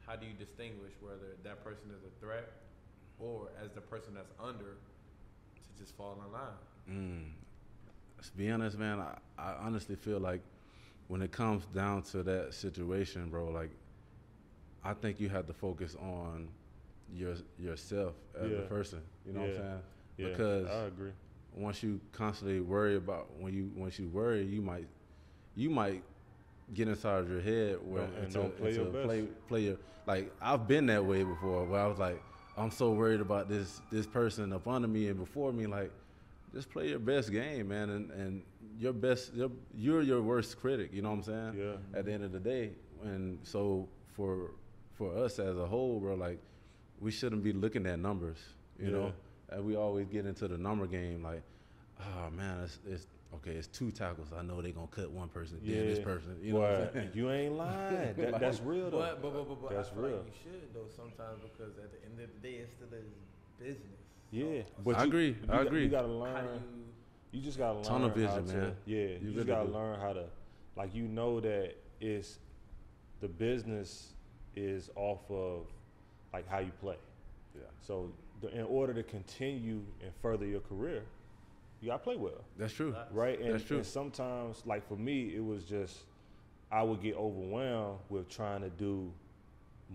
how 0.06 0.16
do 0.16 0.26
you 0.26 0.32
distinguish 0.32 0.92
whether 1.00 1.36
that 1.42 1.64
person 1.64 1.90
is 1.90 2.02
a 2.04 2.24
threat 2.24 2.50
or 3.18 3.48
as 3.62 3.72
the 3.72 3.80
person 3.80 4.14
that's 4.14 4.32
under 4.40 4.76
to 5.56 5.78
just 5.82 5.96
fall 5.96 6.22
in 6.24 6.32
line? 6.32 6.52
Mm. 6.90 8.24
To 8.24 8.36
be 8.36 8.50
honest, 8.50 8.78
man, 8.78 9.00
I, 9.00 9.16
I 9.38 9.54
honestly 9.60 9.96
feel 9.96 10.18
like 10.20 10.42
when 11.08 11.22
it 11.22 11.32
comes 11.32 11.64
down 11.66 12.02
to 12.02 12.22
that 12.22 12.54
situation, 12.54 13.30
bro, 13.30 13.48
like 13.50 13.70
I 14.84 14.94
think 14.94 15.20
you 15.20 15.28
have 15.28 15.46
to 15.46 15.52
focus 15.52 15.96
on 15.96 16.48
your 17.12 17.34
yourself 17.58 18.14
as 18.38 18.50
Yeah. 18.50 18.58
a 18.58 18.62
person. 18.62 19.00
You 19.26 19.32
know 19.32 19.40
what 19.40 19.50
I'm 19.50 19.56
saying? 19.56 19.80
Yeah, 20.18 20.28
Because 20.28 20.66
I 20.68 20.82
agree. 20.84 21.12
once 21.54 21.82
you 21.82 22.00
constantly 22.12 22.60
worry 22.60 22.96
about 22.96 23.28
when 23.38 23.52
you 23.54 23.70
once 23.76 23.98
you 23.98 24.08
worry, 24.08 24.44
you 24.44 24.60
might 24.60 24.86
you 25.54 25.70
might 25.70 26.02
get 26.74 26.86
inside 26.88 27.28
your 27.28 27.40
head 27.40 27.78
where 27.84 28.02
Don't- 28.06 28.14
and 28.16 28.24
into, 28.24 28.38
don't 28.38 28.56
play 28.56 28.68
into 28.70 28.82
your 28.82 28.92
best. 28.92 29.04
play 29.06 29.22
play 29.48 29.60
your 29.62 29.76
like 30.06 30.30
I've 30.40 30.68
been 30.68 30.86
that 30.86 31.04
way 31.04 31.24
before 31.24 31.64
where 31.64 31.80
I 31.80 31.86
was 31.86 31.98
like 31.98 32.22
I'm 32.56 32.70
so 32.70 32.92
worried 32.92 33.20
about 33.20 33.48
this 33.48 33.80
this 33.90 34.06
person 34.06 34.52
up 34.52 34.68
under 34.68 34.88
me 34.88 35.08
and 35.08 35.18
before 35.18 35.52
me 35.52 35.66
like 35.66 35.90
just 36.52 36.70
play 36.70 36.88
your 36.90 36.98
best 36.98 37.30
game 37.32 37.68
man 37.68 37.88
and 37.90 38.10
and 38.10 38.42
your 38.78 38.92
best 38.92 39.32
your, 39.34 39.50
you're 39.74 40.02
your 40.02 40.20
worst 40.22 40.60
critic 40.60 40.92
you 40.92 41.00
know 41.02 41.08
what 41.10 41.16
I'm 41.16 41.22
saying 41.22 41.54
Yeah. 41.58 41.98
at 41.98 42.04
the 42.04 42.12
end 42.12 42.22
of 42.24 42.32
the 42.32 42.40
day 42.40 42.72
and 43.02 43.38
so 43.44 43.88
for 44.12 44.50
for 44.94 45.16
us 45.16 45.38
as 45.38 45.56
a 45.56 45.66
whole 45.66 46.00
bro 46.00 46.14
like 46.16 46.38
we 47.00 47.10
shouldn't 47.10 47.42
be 47.42 47.52
looking 47.52 47.86
at 47.86 47.98
numbers 47.98 48.38
you 48.78 48.90
know 48.90 49.12
and 49.50 49.64
we 49.64 49.76
always 49.76 50.06
get 50.08 50.26
into 50.26 50.48
the 50.48 50.58
number 50.58 50.86
game 50.86 51.22
like 51.22 51.42
oh 52.00 52.30
man 52.30 52.60
it's, 52.64 52.78
it's 52.88 53.06
okay 53.34 53.52
it's 53.52 53.66
two 53.68 53.90
tackles 53.90 54.28
i 54.38 54.42
know 54.42 54.60
they're 54.62 54.72
gonna 54.72 54.86
cut 54.88 55.10
one 55.10 55.28
person 55.28 55.58
yeah 55.62 55.80
this 55.82 55.98
person 55.98 56.36
you 56.42 56.54
know 56.54 56.60
what 56.60 56.70
I'm 56.70 56.92
saying? 56.92 57.10
you 57.14 57.30
ain't 57.30 57.54
lying. 57.56 58.14
That, 58.16 58.40
that's 58.40 58.60
real 58.60 58.90
though. 58.90 58.98
But 58.98 59.22
but 59.22 59.48
but, 59.48 59.62
but, 59.62 59.70
That's 59.70 59.90
real. 59.94 60.16
like 60.18 60.26
you 60.26 60.32
should 60.52 60.74
though 60.74 60.88
sometimes 60.94 61.40
because 61.42 61.76
at 61.78 61.90
the 61.92 61.98
end 62.06 62.20
of 62.20 62.28
the 62.42 62.48
day 62.48 62.54
it's 62.56 62.72
still 62.72 62.88
a 62.88 63.62
business. 63.62 64.00
yeah, 64.30 64.62
So, 64.62 64.82
but 64.84 64.96
I 64.96 65.02
you- 65.02 65.08
agree, 65.08 65.26
you 65.28 65.36
I 65.48 65.56
got- 65.56 65.66
agree. 65.66 65.82
You 65.84 65.88
gotta 65.88 66.08
how 66.08 66.12
learn. 66.14 66.44
you 67.32 67.38
You 67.38 67.44
just 67.44 67.58
gotta 67.58 67.74
learn 67.74 67.84
Tunnel 67.84 68.08
vision, 68.10 68.28
how 68.30 68.52
to, 68.52 68.58
man. 68.58 68.76
Yeah, 68.86 68.96
You 68.98 69.18
you, 69.22 69.34
just 69.34 69.46
gotta 69.46 69.66
do. 69.66 69.74
learn 69.74 70.00
how 70.00 70.12
to, 70.14 70.24
like, 70.76 70.94
you 70.94 71.02
know 71.08 71.40
that 71.40 71.74
it's 72.00 72.38
the 73.20 73.28
business 73.28 74.14
is 74.56 74.90
off 74.96 75.28
of 75.30 75.66
like 76.32 76.48
how 76.48 76.58
you 76.58 76.72
play. 76.80 76.96
yeah 77.54 77.62
So 77.80 78.10
the, 78.40 78.50
in 78.54 78.64
order 78.64 78.94
to 78.94 79.02
continue 79.02 79.82
and 80.02 80.12
further 80.22 80.46
your 80.46 80.60
career, 80.60 81.02
you 81.80 81.88
gotta 81.88 82.02
play 82.02 82.16
well, 82.16 82.44
that's 82.58 82.72
true 82.72 82.94
right? 83.12 83.40
And, 83.40 83.54
That's 83.54 83.64
true. 83.64 83.78
and 83.78 83.86
sometimes, 83.86 84.62
like 84.66 84.86
for 84.88 84.96
me, 84.96 85.32
it 85.34 85.44
was 85.44 85.64
just 85.64 85.98
I 86.70 86.82
would 86.82 87.00
get 87.02 87.16
overwhelmed 87.16 88.00
with 88.10 88.28
trying 88.28 88.60
to 88.62 88.68
do 88.70 89.10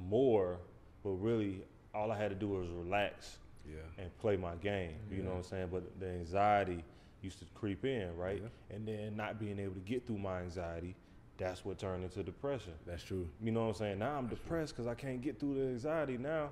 more, 0.07 0.57
but 1.03 1.11
really 1.11 1.61
all 1.93 2.11
I 2.11 2.17
had 2.17 2.29
to 2.29 2.35
do 2.35 2.47
was 2.47 2.67
relax 2.69 3.37
yeah 3.69 3.77
and 3.97 4.17
play 4.19 4.35
my 4.37 4.55
game. 4.55 4.93
You 5.11 5.23
know 5.23 5.29
what 5.31 5.37
I'm 5.37 5.43
saying? 5.43 5.69
But 5.71 5.99
the 5.99 6.07
anxiety 6.07 6.83
used 7.21 7.39
to 7.39 7.45
creep 7.55 7.85
in, 7.85 8.15
right? 8.17 8.41
Yeah. 8.41 8.75
And 8.75 8.87
then 8.87 9.15
not 9.15 9.39
being 9.39 9.59
able 9.59 9.75
to 9.75 9.79
get 9.81 10.05
through 10.05 10.17
my 10.17 10.41
anxiety, 10.41 10.95
that's 11.43 11.65
what 11.65 11.77
turned 11.77 12.03
into 12.03 12.23
depression. 12.23 12.73
that's 12.85 13.03
true 13.03 13.27
You 13.41 13.51
know 13.51 13.61
what 13.61 13.67
I'm 13.67 13.73
saying? 13.75 13.99
Now 13.99 14.17
I'm 14.17 14.27
That's 14.27 14.39
depressed 14.41 14.73
because 14.73 14.87
I 14.87 14.93
can't 14.95 15.21
get 15.21 15.39
through 15.39 15.55
the 15.55 15.67
anxiety. 15.69 16.17
Now, 16.17 16.51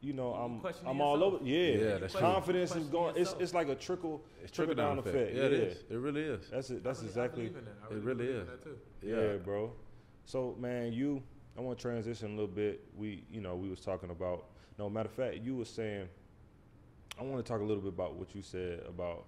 you 0.00 0.12
know, 0.12 0.34
You 0.34 0.40
I'm 0.42 0.60
questioning 0.60 0.90
I'm 0.90 1.00
all 1.00 1.22
over. 1.22 1.38
Yeah, 1.44 1.58
Yeah, 1.58 1.98
that's 1.98 2.12
true. 2.12 2.20
confidence 2.20 2.74
is 2.76 2.88
going. 2.88 3.10
It's 3.10 3.18
yourself. 3.18 3.42
it's 3.42 3.54
like 3.54 3.68
a 3.68 3.74
trickle 3.74 4.24
it's 4.42 4.52
trickle 4.52 4.74
down 4.74 4.98
effect. 4.98 5.34
yeah, 5.34 5.40
Yeah, 5.40 5.46
it 5.46 5.52
is 5.52 5.84
it 5.88 5.96
really 5.96 6.22
is 6.22 6.48
That's 6.50 6.70
it. 6.70 6.82
That's 6.84 6.98
I 7.00 7.02
really- 7.02 7.06
I 7.06 7.24
exactly. 7.24 7.42
believe 7.48 7.58
in 7.58 7.64
that. 7.64 7.74
I 7.82 7.94
It 7.94 8.02
really 8.02 8.16
believe 8.26 8.34
in 8.34 8.40
is. 8.42 8.48
that 8.48 8.62
too. 8.64 8.78
Yeah. 9.02 9.36
bro. 9.44 9.72
So 10.24 10.56
man, 10.58 10.92
you 10.92 11.22
I 11.56 11.60
want 11.60 11.78
to 11.78 11.82
transition 11.82 12.26
a 12.28 12.30
little 12.30 12.46
bit. 12.48 12.84
We 12.96 13.24
you 13.30 13.40
know 13.40 13.54
we 13.56 13.68
was 13.70 13.80
talking 13.80 14.10
about. 14.10 14.46
No 14.76 14.90
matter 14.90 15.08
of 15.08 15.14
fact, 15.14 15.36
you 15.36 15.54
was 15.54 15.68
saying. 15.68 16.08
I 17.18 17.22
want 17.22 17.44
to 17.44 17.48
talk 17.48 17.60
a 17.60 17.64
little 17.64 17.80
bit 17.82 17.92
about 17.92 18.16
what 18.16 18.34
you 18.34 18.42
said 18.42 18.80
about, 18.88 19.26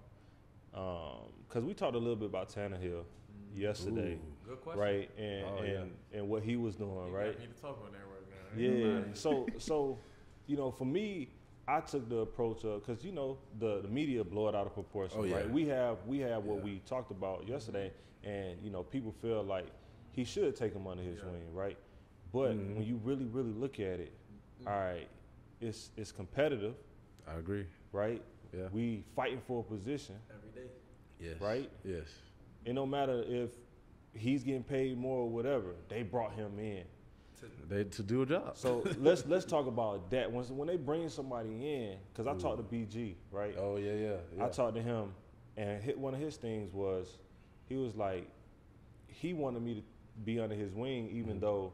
um, 0.73 1.31
because 1.47 1.63
we 1.63 1.73
talked 1.73 1.95
a 1.95 1.97
little 1.97 2.17
bit 2.17 2.25
about 2.27 2.49
Tannehill 2.49 3.03
mm-hmm. 3.05 3.61
yesterday, 3.61 4.15
Ooh. 4.15 4.36
Good 4.47 4.61
question. 4.61 4.79
right? 4.81 5.09
And 5.17 5.45
Oh, 5.45 5.63
yeah. 5.63 5.69
and 5.81 5.91
and 6.13 6.29
what 6.29 6.43
he 6.43 6.55
was 6.55 6.75
doing, 6.75 7.09
You 7.09 7.15
right? 7.15 7.31
got 7.33 7.41
me 7.41 7.47
to 7.53 7.61
talk 7.61 7.79
on 7.85 7.91
that 7.91 7.99
right 7.99 8.29
now. 8.29 8.35
I 8.55 8.59
ain't 8.61 8.81
gonna 8.81 8.93
lie 9.01 9.07
Yeah. 9.07 9.13
so 9.13 9.47
so, 9.57 9.99
you 10.45 10.55
know, 10.57 10.71
for 10.71 10.85
me, 10.85 11.29
I 11.67 11.81
took 11.81 12.07
the 12.07 12.19
approach 12.19 12.63
of 12.63 12.85
because 12.85 13.03
you 13.03 13.11
know 13.11 13.37
the 13.59 13.81
the 13.81 13.87
media 13.89 14.23
blow 14.23 14.47
it 14.47 14.55
out 14.55 14.65
of 14.65 14.73
proportion, 14.73 15.19
Oh, 15.19 15.23
yeah. 15.25 15.35
right? 15.37 15.49
We 15.49 15.67
have 15.67 15.97
we 16.07 16.19
have 16.19 16.43
what 16.45 16.57
Yeah. 16.59 16.63
we 16.63 16.79
talked 16.85 17.11
about 17.11 17.47
yesterday, 17.47 17.91
and 18.23 18.61
you 18.61 18.69
know, 18.71 18.83
people 18.83 19.11
feel 19.11 19.43
like 19.43 19.67
he 20.11 20.23
should 20.23 20.55
take 20.55 20.73
him 20.73 20.87
under 20.87 21.03
his 21.03 21.19
Yeah. 21.19 21.29
wing, 21.31 21.53
right? 21.53 21.77
But 22.31 22.55
Mhm. 22.55 22.75
when 22.75 22.83
you 22.85 22.97
really 23.03 23.25
really 23.25 23.51
look 23.53 23.79
at 23.79 23.99
it, 23.99 24.13
Mm. 24.61 24.67
all 24.67 24.73
right, 24.79 25.07
it's 25.59 25.91
it's 25.97 26.11
competitive, 26.11 26.75
i 27.27 27.33
agree 27.35 27.65
right? 27.91 28.21
yeah 28.53 28.69
We 28.71 29.03
fighting 29.15 29.41
for 29.41 29.59
a 29.59 29.63
position, 29.63 30.15
Every 30.33 30.49
day. 30.51 30.69
yes 31.19 31.41
right? 31.41 31.69
yes 31.83 32.07
and 32.65 32.75
no 32.75 32.85
matter 32.85 33.23
if 33.27 33.51
he's 34.17 34.43
getting 34.43 34.63
paid 34.63 34.97
more 34.97 35.19
or 35.21 35.29
whatever, 35.29 35.75
they 35.89 36.03
brought 36.03 36.33
him 36.33 36.59
in. 36.59 36.83
To, 37.39 37.45
they 37.69 37.83
to 37.83 38.01
do 38.01 38.23
a 38.23 38.25
job 38.25 38.57
So 38.57 38.83
let's 38.99 39.23
let's 39.27 39.45
talk 39.45 39.67
about 39.67 40.09
that. 40.11 40.31
When 40.31 40.43
when 40.45 40.67
they 40.67 40.77
bring 40.77 41.07
somebody 41.09 41.49
in, 41.49 41.97
because 42.11 42.25
I 42.27 42.33
talked 42.33 42.57
to 42.57 42.75
BG, 42.75 43.15
right? 43.31 43.55
oh 43.59 43.77
yeah 43.77 43.93
yeah, 43.93 44.15
yeah. 44.35 44.45
I 44.45 44.49
talked 44.49 44.75
to 44.75 44.81
him, 44.81 45.13
and 45.55 45.81
hit, 45.81 45.97
one 45.97 46.15
of 46.15 46.19
his 46.19 46.35
things 46.37 46.73
was, 46.73 47.17
he 47.69 47.75
was 47.75 47.95
like, 47.95 48.27
he 49.07 49.33
wanted 49.33 49.61
me 49.61 49.75
to 49.75 49.81
be 50.25 50.39
under 50.39 50.55
his 50.55 50.73
wing, 50.73 51.09
even 51.11 51.37
Mhm. 51.37 51.41
though 51.41 51.73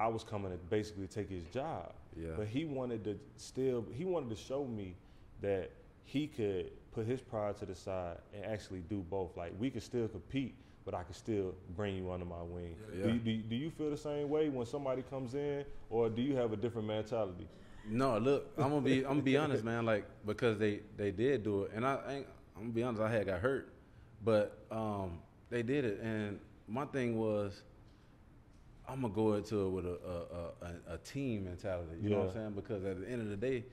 I 0.00 0.08
was 0.08 0.24
coming 0.24 0.50
to 0.50 0.58
basically 0.58 1.06
take 1.06 1.28
his 1.28 1.44
job. 1.46 1.92
yeah 2.16 2.32
But 2.36 2.48
he 2.48 2.64
wanted 2.64 3.04
to 3.04 3.18
still, 3.36 3.84
he 3.92 4.04
wanted 4.04 4.30
to 4.30 4.36
show 4.36 4.64
me 4.64 4.96
that 5.40 5.70
he 6.04 6.26
could 6.26 6.72
put 6.92 7.06
his 7.06 7.20
pride 7.20 7.56
to 7.58 7.66
the 7.66 7.74
side 7.76 8.16
and 8.34 8.44
actually 8.44 8.80
do 8.80 9.04
both. 9.08 9.36
Like 9.36 9.52
we 9.58 9.70
could 9.70 9.82
still 9.84 10.08
compete, 10.08 10.56
but 10.90 10.98
I 10.98 11.02
can 11.02 11.12
still 11.12 11.54
bring 11.76 11.96
you 11.96 12.10
under 12.10 12.24
my 12.24 12.42
wing. 12.42 12.74
Yeah. 12.96 13.02
Do, 13.08 13.12
you, 13.12 13.18
do, 13.18 13.30
you- 13.30 13.42
do 13.42 13.56
you 13.56 13.70
feel 13.70 13.90
the 13.90 13.96
same 13.98 14.30
way 14.30 14.48
when 14.48 14.64
somebody 14.64 15.02
comes 15.02 15.34
in, 15.34 15.66
or 15.90 16.08
do 16.08 16.22
you 16.22 16.34
have 16.36 16.54
a 16.54 16.56
different 16.56 16.88
mentality? 16.88 17.46
No, 17.86 18.16
look, 18.16 18.50
I'm 18.56 18.70
gonna 18.70 18.80
be 18.80 19.00
I'm 19.00 19.08
gonna 19.10 19.22
be 19.22 19.36
honest, 19.36 19.64
man. 19.64 19.84
Like 19.84 20.06
because 20.24 20.58
they 20.58 20.80
they 20.96 21.10
did 21.10 21.42
do 21.44 21.64
it, 21.64 21.72
and 21.74 21.84
I 21.86 21.98
ain't, 22.08 22.26
I'm 22.56 22.62
gonna 22.62 22.72
be 22.72 22.82
honest. 22.82 23.02
I 23.02 23.10
had 23.10 23.26
got 23.26 23.40
hurt, 23.40 23.70
but 24.24 24.64
um, 24.70 25.18
they 25.50 25.62
did 25.62 25.84
it, 25.84 26.00
and 26.00 26.38
my 26.66 26.86
thing 26.86 27.18
was, 27.18 27.62
I'm 28.88 29.02
gonna 29.02 29.12
go 29.12 29.34
into 29.34 29.66
it 29.66 29.68
with 29.70 29.84
a 29.84 29.98
a, 30.62 30.66
a, 30.92 30.94
a 30.94 30.98
team 30.98 31.44
mentality. 31.44 31.96
You 32.02 32.08
know 32.08 32.20
what 32.20 32.28
I'm 32.28 32.32
saying? 32.34 32.52
Because 32.54 32.82
at 32.86 32.98
the 33.00 33.08
end 33.10 33.20
of 33.20 33.28
the 33.28 33.36
day, 33.36 33.64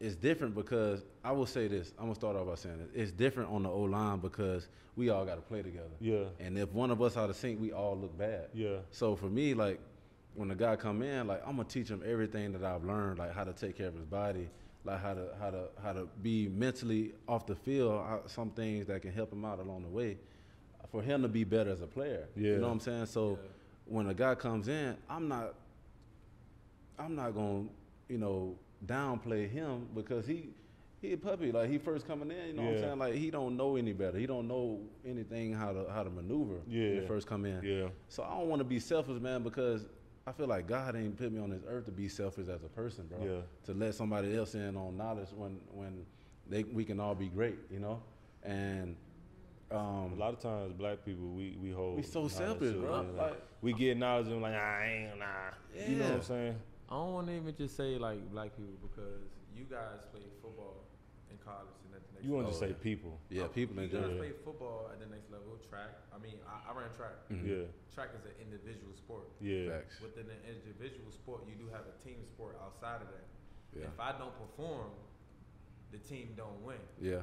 it's 0.00 0.16
different. 0.16 0.54
Because 0.54 1.04
I 1.22 1.32
will 1.32 1.46
say 1.46 1.68
this. 1.68 1.92
I'm 1.98 2.04
gonna 2.06 2.14
start 2.14 2.36
off 2.36 2.46
by 2.46 2.54
saying 2.56 2.78
this. 2.78 2.88
It's 2.94 3.12
different 3.12 3.50
on 3.50 3.62
the 3.62 3.70
O 3.70 3.82
line 3.82 4.18
because 4.18 4.68
we 4.96 5.08
all 5.10 5.24
got 5.24 5.36
to 5.36 5.40
play 5.42 5.62
together. 5.62 5.88
Yeah, 6.00 6.24
And 6.40 6.58
if 6.58 6.72
one 6.72 6.90
of 6.90 7.00
us 7.00 7.16
out 7.16 7.30
of 7.30 7.36
sync, 7.36 7.60
we 7.60 7.72
all 7.72 7.96
look 7.96 8.16
bad. 8.18 8.48
yeah, 8.52 8.78
So 8.90 9.14
for 9.16 9.26
me, 9.26 9.54
like 9.54 9.78
when 10.34 10.48
the 10.48 10.54
guy 10.54 10.76
come 10.76 11.02
in, 11.02 11.26
like 11.26 11.42
I'm 11.46 11.56
gonna 11.56 11.68
teach 11.68 11.88
him 11.88 12.02
everything 12.04 12.52
that 12.52 12.64
I've 12.64 12.84
learned, 12.84 13.18
like 13.18 13.32
how 13.34 13.44
to 13.44 13.52
take 13.52 13.76
care 13.76 13.86
of 13.88 13.94
his 13.94 14.04
body, 14.04 14.48
like 14.84 15.00
how 15.00 15.14
to 15.14 15.28
how 15.40 15.50
to 15.50 15.68
how 15.82 15.92
to 15.92 16.08
be 16.22 16.48
mentally 16.48 17.12
off 17.28 17.46
the 17.46 17.54
field, 17.54 17.92
how, 18.06 18.22
some 18.26 18.50
things 18.50 18.86
that 18.86 19.02
can 19.02 19.12
help 19.12 19.32
him 19.32 19.44
out 19.44 19.58
along 19.58 19.82
the 19.82 19.88
way, 19.88 20.18
for 20.90 21.02
him 21.02 21.22
to 21.22 21.28
be 21.28 21.44
better 21.44 21.70
as 21.70 21.80
a 21.82 21.86
player. 21.86 22.26
Yeah. 22.36 22.52
You 22.52 22.56
know 22.58 22.66
what 22.68 22.72
I'm 22.74 22.80
saying? 22.80 23.06
So 23.06 23.30
Yeah. 23.42 23.48
when 23.86 24.06
a 24.08 24.14
guy 24.14 24.34
comes 24.34 24.68
in, 24.68 24.96
I'm 25.08 25.28
not 25.28 25.54
I'm 26.98 27.14
not 27.14 27.34
gonna 27.34 27.64
you 28.08 28.18
know 28.18 28.56
downplay 28.86 29.48
him 29.50 29.88
because 29.94 30.26
he. 30.26 30.50
He 31.02 31.14
a 31.14 31.16
puppy, 31.16 31.50
like 31.50 31.70
he 31.70 31.78
first 31.78 32.06
coming 32.06 32.30
in, 32.30 32.48
you 32.48 32.52
know 32.52 32.62
what 32.64 32.74
I'm 32.74 32.80
saying? 32.82 32.98
Like 32.98 33.14
he 33.14 33.30
don't 33.30 33.56
know 33.56 33.76
any 33.76 33.94
better. 33.94 34.18
He 34.18 34.26
don't 34.26 34.46
know 34.46 34.80
anything 35.02 35.54
how 35.54 35.72
to 35.72 35.86
how 35.90 36.02
to 36.02 36.10
maneuver 36.10 36.56
when 36.56 36.76
Yeah. 36.76 37.00
he 37.00 37.06
first 37.06 37.26
come 37.26 37.46
in. 37.46 37.62
yeah, 37.64 37.88
So 38.08 38.22
I 38.22 38.36
don't 38.36 38.48
want 38.50 38.60
to 38.60 38.64
be 38.66 38.78
selfish, 38.78 39.18
man, 39.18 39.42
because 39.42 39.88
I 40.26 40.32
feel 40.32 40.46
like 40.46 40.66
God 40.68 40.94
ain't 40.96 41.16
put 41.16 41.32
me 41.32 41.40
on 41.40 41.48
this 41.48 41.62
earth 41.66 41.86
to 41.86 41.90
be 41.90 42.06
selfish 42.06 42.48
as 42.48 42.62
a 42.64 42.68
person, 42.68 43.06
bro. 43.06 43.18
Yeah. 43.24 43.40
To 43.64 43.72
let 43.72 43.94
somebody 43.94 44.36
else 44.36 44.54
in 44.54 44.76
on 44.76 44.98
knowledge 44.98 45.28
when 45.34 45.58
when 45.72 46.04
they 46.46 46.64
we 46.64 46.84
can 46.84 47.00
all 47.00 47.14
be 47.14 47.28
great, 47.28 47.56
you 47.70 47.78
know. 47.80 48.02
And 48.42 48.94
um, 49.70 50.12
A 50.12 50.16
lot 50.18 50.34
of 50.34 50.40
times, 50.40 50.74
black 50.74 51.02
people 51.02 51.28
we 51.28 51.56
we 51.62 51.70
hold. 51.70 51.96
We 51.96 52.02
so 52.02 52.28
selfish, 52.28 52.74
bro. 52.76 53.06
yeah, 53.16 53.22
Like- 53.22 53.42
we 53.62 53.72
get 53.72 53.96
knowledge 53.96 54.26
and 54.26 54.42
like 54.42 54.52
I 54.52 55.08
ain't 55.08 55.18
nah. 55.18 55.24
You 55.88 55.96
know 55.96 56.04
what 56.04 56.12
I'm 56.16 56.22
saying? 56.24 56.56
I 56.90 56.94
don't 56.98 57.14
want 57.14 57.26
to 57.28 57.34
even 57.38 57.54
just 57.56 57.76
say 57.76 57.98
like 57.98 58.18
black 58.32 58.50
people 58.56 58.74
because 58.82 59.22
you 59.54 59.64
guys 59.70 60.02
play 60.10 60.26
football 60.42 60.90
in 61.30 61.38
college 61.38 61.70
and 61.86 61.94
at 61.94 62.02
the 62.02 62.18
next 62.18 62.26
You 62.26 62.34
want 62.34 62.46
to 62.46 62.50
just 62.50 62.58
say 62.60 62.74
yeah. 62.74 62.82
people? 62.82 63.14
yeah, 63.30 63.46
people 63.46 63.76
you 63.78 63.86
in 63.86 63.88
guys 63.90 63.94
general. 64.02 64.18
play 64.18 64.32
football 64.42 64.90
at 64.90 64.98
the 64.98 65.06
next 65.06 65.30
level. 65.30 65.54
Track. 65.70 65.94
I 66.10 66.18
mean, 66.18 66.34
I, 66.50 66.66
I 66.66 66.74
ran 66.74 66.90
track. 66.98 67.14
Mhm. 67.30 67.46
Yeah, 67.46 67.70
Track 67.94 68.10
is 68.18 68.26
an 68.26 68.34
individual 68.42 68.90
sport. 68.98 69.30
yeah, 69.38 69.70
Facts. 69.70 70.02
Within 70.02 70.26
an 70.26 70.42
individual 70.50 71.14
sport, 71.14 71.46
you 71.46 71.54
do 71.54 71.70
have 71.70 71.86
a 71.86 71.94
team 72.02 72.26
sport 72.26 72.58
outside 72.58 72.98
of 73.06 73.08
that. 73.14 73.26
Yeah. 73.70 73.86
If 73.86 73.98
I 74.02 74.10
don't 74.18 74.34
perform, 74.34 74.90
the 75.94 75.98
team 76.02 76.34
don't 76.34 76.58
win. 76.66 76.82
Yeah. 76.98 77.22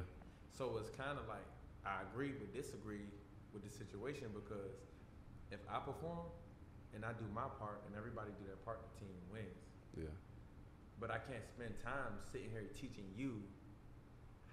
So 0.56 0.80
it's 0.80 0.88
kind 0.96 1.20
of 1.20 1.28
like 1.28 1.44
I 1.84 2.00
agree 2.08 2.32
but 2.32 2.56
disagree 2.56 3.04
with 3.52 3.64
the 3.64 3.72
situation 3.72 4.32
because 4.32 4.80
if 5.52 5.60
I 5.68 5.78
perform 5.84 6.24
and 6.94 7.04
I 7.04 7.12
do 7.12 7.24
my 7.34 7.48
part 7.58 7.82
and 7.86 7.94
everybody 7.96 8.30
do 8.40 8.44
their 8.46 8.60
part, 8.64 8.80
the 8.82 8.92
team 9.04 9.14
wins. 9.32 9.64
Yeah. 9.96 10.12
But 11.00 11.10
I 11.10 11.18
can't 11.18 11.46
spend 11.46 11.74
time 11.84 12.18
sitting 12.32 12.50
here 12.50 12.64
teaching 12.74 13.06
you 13.16 13.38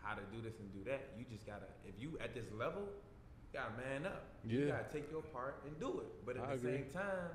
how 0.02 0.14
to 0.14 0.22
do 0.30 0.42
this 0.42 0.60
and 0.60 0.70
do 0.74 0.84
that. 0.90 1.16
You 1.18 1.26
just 1.26 1.46
gotta, 1.46 1.66
if 1.88 1.96
you 1.98 2.18
at 2.22 2.34
this 2.36 2.46
level, 2.54 2.84
you 2.86 3.60
gotta 3.60 3.74
man 3.82 4.06
up. 4.06 4.24
Yeah. 4.46 4.60
You 4.60 4.68
gotta 4.68 4.92
take 4.94 5.10
your 5.10 5.24
part 5.24 5.64
and 5.66 5.74
do 5.80 6.02
it. 6.06 6.10
But 6.26 6.38
at 6.38 6.44
I 6.44 6.48
the 6.48 6.54
agree. 6.54 6.72
same 6.84 6.86
time, 6.94 7.34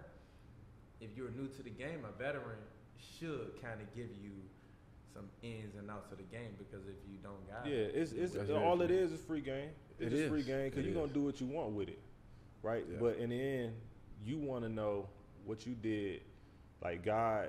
if 1.01 1.11
you're 1.17 1.31
new 1.31 1.49
to 1.49 1.63
the 1.63 1.71
game, 1.71 2.05
a 2.07 2.13
veteran 2.17 2.59
should 2.97 3.59
kind 3.61 3.81
of 3.81 3.89
give 3.97 4.11
you 4.23 4.31
some 5.13 5.25
ins 5.43 5.75
and 5.75 5.91
outs 5.91 6.13
of 6.13 6.19
the 6.19 6.25
game 6.25 6.55
because 6.59 6.87
if 6.87 6.95
you 7.11 7.19
don't 7.23 7.43
got 7.51 7.67
yeah. 7.67 7.91
it, 7.91 7.95
It's 7.97 8.13
it's 8.13 8.35
That's 8.35 8.51
all 8.51 8.81
it 8.83 8.89
true. 8.89 8.97
is 8.97 9.11
is 9.13 9.21
free 9.21 9.41
game. 9.41 9.71
It's 9.99 10.15
It 10.15 10.29
free 10.29 10.43
game 10.43 10.71
because 10.71 10.85
you're 10.85 10.95
gonna 10.95 11.13
do 11.13 11.25
what 11.25 11.41
you 11.41 11.47
want 11.49 11.73
with 11.73 11.89
it, 11.89 11.99
right? 12.63 12.85
Yeah. 12.89 12.99
But 13.01 13.17
in 13.17 13.31
the 13.31 13.41
end, 13.41 13.73
you 14.25 14.39
want 14.39 14.65
to 14.65 14.69
know 14.69 15.09
what 15.45 15.67
you 15.67 15.75
did. 15.75 16.21
Like 16.83 17.05
God 17.05 17.49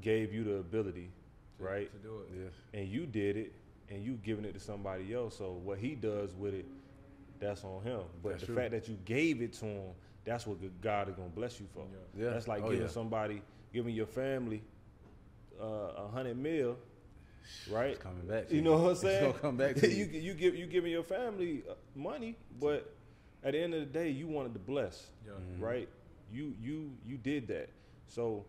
gave 0.00 0.32
you 0.32 0.44
the 0.44 0.54
ability, 0.56 1.10
to, 1.58 1.64
right? 1.64 1.90
to 1.92 1.98
do 2.08 2.20
it. 2.20 2.28
Yes. 2.44 2.52
and 2.74 2.88
you 2.88 3.06
did 3.06 3.36
it 3.36 3.52
and 3.90 4.02
you 4.04 4.14
giving 4.22 4.44
it 4.44 4.52
to 4.54 4.60
somebody 4.60 5.12
else. 5.14 5.36
So 5.36 5.52
what 5.64 5.78
he 5.78 5.94
does 5.94 6.34
with 6.34 6.54
it, 6.54 6.66
that's 7.40 7.64
on 7.64 7.82
him. 7.82 8.00
But 8.22 8.30
That's 8.30 8.40
the 8.42 8.46
true. 8.46 8.56
fact 8.56 8.70
that 8.72 8.88
you 8.88 8.96
gave 9.04 9.42
it 9.42 9.52
to 9.54 9.66
him, 9.66 9.82
that's 10.24 10.46
what 10.46 10.58
God 10.80 11.08
is 11.08 11.14
gonna 11.16 11.28
bless 11.28 11.58
you 11.60 11.66
for. 11.74 11.80
Yeah. 12.16 12.24
Yeah. 12.24 12.30
That's 12.32 12.46
like 12.48 12.62
Oh, 12.62 12.68
giving 12.70 12.82
yeah. 12.86 12.88
somebody, 12.92 13.42
giving 13.72 13.94
your 13.94 14.06
family 14.06 14.62
uh, 15.60 15.64
a 16.04 16.08
hundred 16.08 16.36
mil, 16.36 16.76
right? 17.70 17.90
It's 17.90 18.02
coming 18.02 18.26
back. 18.26 18.48
to 18.48 18.54
You 18.54 18.62
know 18.62 18.76
what 18.78 18.90
I'm 18.90 18.96
saying? 18.96 19.24
It's 19.30 19.38
gonna 19.40 19.40
come 19.40 19.56
back 19.56 19.76
to 19.76 19.88
you. 19.94 20.04
you. 20.04 20.20
You 20.20 20.34
give 20.34 20.54
you 20.54 20.66
giving 20.66 20.92
your 20.92 21.02
family 21.02 21.64
uh, 21.68 21.74
money, 21.94 22.36
but 22.60 22.94
at 23.44 23.52
the 23.52 23.58
end 23.58 23.74
of 23.74 23.80
the 23.80 23.86
day, 23.86 24.08
you 24.10 24.26
wanted 24.26 24.52
to 24.54 24.58
bless 24.60 25.10
Yeah. 25.26 25.32
Mhm. 25.32 25.60
right? 25.60 25.88
You 26.32 26.54
you 26.60 26.96
you 27.04 27.16
did 27.18 27.48
that. 27.48 27.68
So 28.08 28.44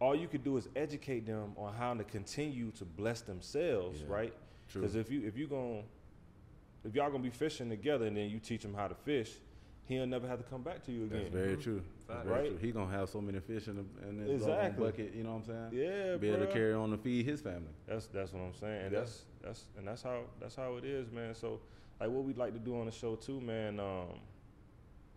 all 0.00 0.14
you 0.14 0.28
could 0.28 0.44
do 0.44 0.56
is 0.56 0.68
educate 0.76 1.26
them 1.26 1.52
on 1.56 1.74
how 1.74 1.94
to 1.94 2.04
continue 2.04 2.70
to 2.72 2.84
bless 2.84 3.20
themselves, 3.22 4.00
Yeah, 4.02 4.06
right? 4.14 4.34
Because 4.72 4.94
if 4.94 5.10
you 5.10 5.26
if 5.26 5.36
you 5.36 5.46
going 5.46 5.84
if 6.84 6.94
y'all 6.94 7.10
gonna 7.10 7.22
be 7.22 7.30
fishing 7.30 7.68
together 7.68 8.06
and 8.06 8.16
then 8.16 8.30
you 8.30 8.38
teach 8.38 8.64
him 8.64 8.72
how 8.74 8.86
to 8.88 8.94
fish, 8.94 9.34
he'll 9.86 10.06
never 10.06 10.28
have 10.28 10.38
to 10.38 10.44
come 10.44 10.62
back 10.62 10.84
to 10.84 10.92
you 10.92 11.04
again. 11.04 11.22
That's 11.22 11.34
very 11.34 11.56
Mhm. 11.56 11.62
true. 11.62 11.82
That's 11.96 12.04
Fact. 12.04 12.26
very 12.26 12.40
Right? 12.40 12.48
true. 12.50 12.58
He 12.58 12.72
gonna 12.72 12.90
have 12.90 13.08
so 13.10 13.20
many 13.20 13.40
fish 13.40 13.66
in, 13.68 13.76
the, 13.76 14.08
in 14.08 14.18
his 14.18 14.30
Exactly. 14.42 14.52
exactly. 14.68 14.84
bucket. 14.84 15.14
You 15.14 15.22
know 15.24 15.30
what 15.34 15.48
I'm 15.48 15.70
saying? 15.70 15.82
yeah, 15.84 16.16
Be 16.16 16.28
able 16.28 16.46
to 16.46 16.52
carry 16.52 16.72
on 16.74 16.92
and 16.92 17.02
feed 17.02 17.24
his 17.26 17.40
family. 17.40 17.72
That's 17.86 18.06
that's 18.06 18.32
what 18.32 18.40
I'm 18.42 18.54
saying. 18.54 18.82
And 18.84 18.92
Yeah. 18.92 19.00
that's 19.00 19.24
that's 19.42 19.66
and 19.76 19.86
that's 19.88 20.02
how 20.02 20.24
that's 20.40 20.54
how 20.54 20.76
it 20.76 20.84
is, 20.84 21.10
man. 21.10 21.34
So 21.34 21.60
like 22.00 22.10
what 22.10 22.24
we'd 22.24 22.36
like 22.38 22.52
to 22.52 22.58
do 22.58 22.78
on 22.78 22.86
the 22.86 22.92
show 22.92 23.16
too, 23.16 23.40
man, 23.40 23.80
um, 23.80 24.18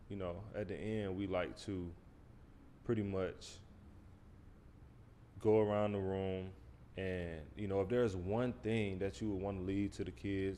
you 0.09 0.15
know, 0.17 0.35
at 0.55 0.67
the 0.67 0.75
end 0.75 1.15
we 1.17 1.27
like 1.27 1.57
to 1.65 1.89
pretty 2.83 3.03
much 3.03 3.59
go 5.39 5.59
around 5.59 5.93
the 5.93 5.99
room 5.99 6.49
and 6.97 7.39
you 7.55 7.67
know 7.67 7.81
if 7.81 7.89
there's 7.89 8.15
one 8.15 8.53
thing 8.63 8.99
that 8.99 9.21
you 9.21 9.29
would 9.31 9.41
want 9.41 9.57
to 9.57 9.63
leave 9.63 9.91
to 9.91 10.03
the 10.03 10.11
kids 10.11 10.57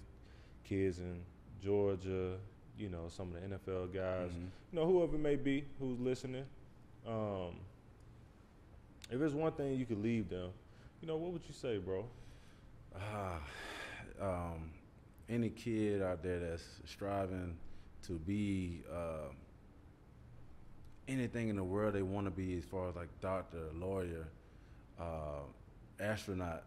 kids 0.63 0.99
in 0.99 1.21
Georgia, 1.61 2.37
you 2.77 2.89
know, 2.89 3.05
some 3.09 3.33
of 3.33 3.41
the 3.41 3.47
NFL 3.57 3.87
guys, 3.93 4.31
Mhm. 4.31 4.49
you 4.71 4.79
know, 4.79 4.85
whoever 4.85 5.15
it 5.15 5.19
may 5.19 5.35
be 5.35 5.63
who's 5.79 5.99
listening, 5.99 6.45
um, 7.05 7.59
if 9.11 9.19
there's 9.19 9.35
one 9.35 9.51
thing 9.53 9.75
you 9.77 9.85
could 9.85 9.99
leave 10.01 10.29
them, 10.29 10.51
you 11.01 11.07
know, 11.07 11.17
what 11.17 11.31
would 11.33 11.45
you 11.47 11.53
say, 11.53 11.77
bro? 11.77 12.05
Ah, 12.95 13.35
um, 13.35 13.41
any 15.29 15.49
kid 15.49 16.01
out 16.01 16.23
there 16.23 16.39
that's 16.39 16.63
striving 16.85 17.55
to 18.03 18.13
be 18.13 18.83
uh, 18.91 19.29
anything 21.07 21.49
in 21.49 21.55
the 21.55 21.63
world 21.63 21.93
they 21.93 22.01
want 22.01 22.25
to 22.27 22.31
be, 22.31 22.57
as 22.57 22.65
far 22.65 22.89
as 22.89 22.95
like 22.95 23.09
doctor, 23.21 23.69
lawyer, 23.73 24.27
uh, 24.99 25.41
astronaut, 25.99 26.63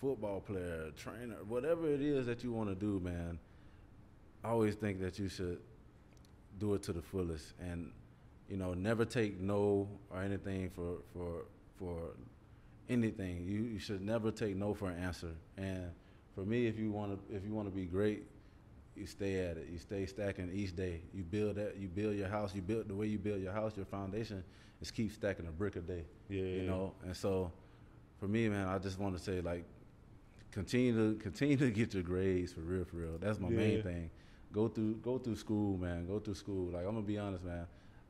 football 0.00 0.40
player, 0.40 0.90
trainer, 0.96 1.36
whatever 1.48 1.88
it 1.88 2.00
is 2.00 2.26
that 2.26 2.44
you 2.44 2.52
want 2.52 2.68
to 2.68 2.74
do, 2.74 3.00
man. 3.00 3.38
I 4.42 4.48
always 4.48 4.74
think 4.74 5.00
that 5.00 5.18
you 5.18 5.28
should 5.28 5.58
do 6.58 6.74
it 6.74 6.82
to 6.84 6.92
the 6.92 7.02
fullest, 7.02 7.54
and 7.58 7.90
you 8.48 8.58
know, 8.58 8.74
never 8.74 9.04
take 9.04 9.40
no 9.40 9.88
or 10.10 10.22
anything 10.22 10.70
for 10.70 10.98
for 11.14 11.44
for 11.78 12.10
anything. 12.88 13.44
You, 13.46 13.62
you 13.62 13.78
should 13.78 14.02
never 14.02 14.30
take 14.30 14.56
no 14.56 14.74
for 14.74 14.90
an 14.90 15.02
answer. 15.02 15.30
And 15.56 15.90
for 16.34 16.44
me, 16.44 16.66
if 16.66 16.78
you 16.78 16.90
want 16.90 17.28
to, 17.28 17.36
if 17.36 17.44
you 17.44 17.52
want 17.54 17.68
to 17.68 17.74
be 17.74 17.84
great, 17.86 18.24
you 18.96 19.06
stay 19.06 19.46
at 19.46 19.56
it. 19.56 19.68
You 19.70 19.78
stay 19.78 20.06
stacking 20.06 20.50
each 20.52 20.74
day. 20.76 21.02
You 21.12 21.24
build 21.24 21.56
that. 21.56 21.76
You 21.76 21.88
build 21.88 22.16
your 22.16 22.28
house. 22.28 22.54
You 22.54 22.62
build 22.62 22.88
the 22.88 22.94
way 22.94 23.06
you 23.06 23.18
build 23.18 23.40
your 23.42 23.52
house. 23.52 23.76
Your 23.76 23.86
foundation 23.86 24.44
is 24.80 24.90
keep 24.90 25.12
stacking 25.12 25.46
a 25.46 25.50
brick 25.50 25.76
a 25.76 25.80
day. 25.80 26.04
Yeah, 26.28 26.42
You 26.42 26.62
know. 26.62 26.94
And 27.04 27.16
so, 27.16 27.50
for 28.18 28.28
me, 28.28 28.48
man, 28.48 28.68
I 28.68 28.78
just 28.78 28.98
want 28.98 29.16
to 29.16 29.22
say 29.22 29.40
like, 29.40 29.64
continue 30.50 30.94
to 30.94 31.18
continue 31.22 31.56
to 31.56 31.70
get 31.70 31.94
your 31.94 32.02
grades 32.02 32.52
for 32.52 32.60
real, 32.60 32.84
for 32.84 32.96
real. 32.96 33.18
That's 33.20 33.40
my 33.40 33.48
Yeah. 33.48 33.56
main 33.56 33.82
thing. 33.82 34.10
Go 34.52 34.68
through 34.68 34.94
go 34.96 35.18
through 35.18 35.36
school, 35.36 35.76
man. 35.76 36.06
Go 36.06 36.20
through 36.20 36.34
school. 36.34 36.70
Like 36.70 36.82
I'm 36.86 36.94
gonna 36.94 37.02
be 37.02 37.18
honest, 37.18 37.44
man. 37.44 37.66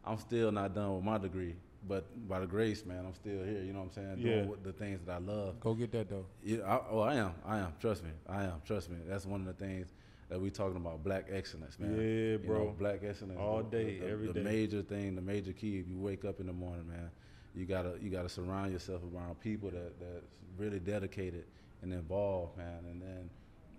I'm 0.06 0.18
still 0.18 0.52
not 0.52 0.74
done 0.74 0.94
with 0.96 1.04
my 1.04 1.18
degree, 1.18 1.54
but 1.88 2.04
by 2.28 2.40
the 2.40 2.46
grace, 2.46 2.84
man, 2.84 3.04
I'm 3.06 3.14
still 3.14 3.42
here. 3.44 3.62
You 3.62 3.72
know 3.72 3.80
what 3.80 3.86
I'm 3.86 3.92
saying? 3.92 4.14
Yeah. 4.18 4.42
Doing 4.42 4.56
the 4.62 4.72
things 4.72 5.00
that 5.06 5.12
I 5.12 5.18
love. 5.18 5.60
Go 5.60 5.74
get 5.74 5.92
that 5.92 6.08
though. 6.08 6.26
Yeah, 6.42 6.58
I, 6.66 6.80
oh, 6.90 7.00
I 7.00 7.14
am. 7.14 7.34
I 7.46 7.58
am. 7.58 7.72
Trust 7.80 8.04
me. 8.04 8.10
I 8.28 8.44
am. 8.44 8.60
Trust 8.66 8.90
me. 8.90 8.98
That's 9.06 9.26
one 9.26 9.40
of 9.40 9.46
the 9.46 9.64
things 9.64 9.88
that 10.28 10.40
we 10.40 10.50
talking 10.50 10.76
about. 10.76 11.02
Black 11.04 11.26
excellence, 11.30 11.78
man. 11.78 11.92
Yeah, 11.92 11.98
You 12.02 12.38
know, 12.38 12.46
bro. 12.46 12.74
black 12.78 13.00
excellence. 13.04 13.38
All 13.38 13.62
the- 13.62 13.70
day, 13.76 13.98
the, 13.98 14.08
every 14.08 14.26
the 14.28 14.34
day. 14.34 14.42
major 14.42 14.82
thing, 14.82 15.14
the 15.14 15.22
major 15.22 15.52
key. 15.52 15.78
If 15.78 15.88
you 15.88 15.98
wake 15.98 16.24
up 16.24 16.40
in 16.40 16.46
the 16.46 16.52
morning, 16.52 16.86
man, 16.88 17.10
you 17.54 17.64
gotta 17.66 17.94
you 18.02 18.10
gotta 18.10 18.28
surround 18.28 18.72
yourself 18.72 19.00
around 19.14 19.40
people 19.40 19.70
that 19.70 19.98
that's 20.00 20.26
really 20.58 20.80
dedicated 20.80 21.44
and 21.82 21.92
involved, 21.92 22.56
man. 22.56 22.84
And 22.90 23.00
then 23.00 23.30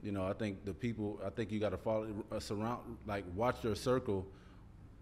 you 0.04 0.12
know, 0.12 0.26
I 0.28 0.34
think 0.34 0.66
the 0.66 0.74
people. 0.74 1.20
I 1.26 1.30
think 1.30 1.52
you 1.52 1.60
got 1.60 1.70
to 1.70 1.78
follow, 1.78 2.08
uh, 2.32 2.40
surround, 2.40 2.82
like 3.08 3.26
watch 3.36 3.64
your 3.64 3.76
circle. 3.76 4.26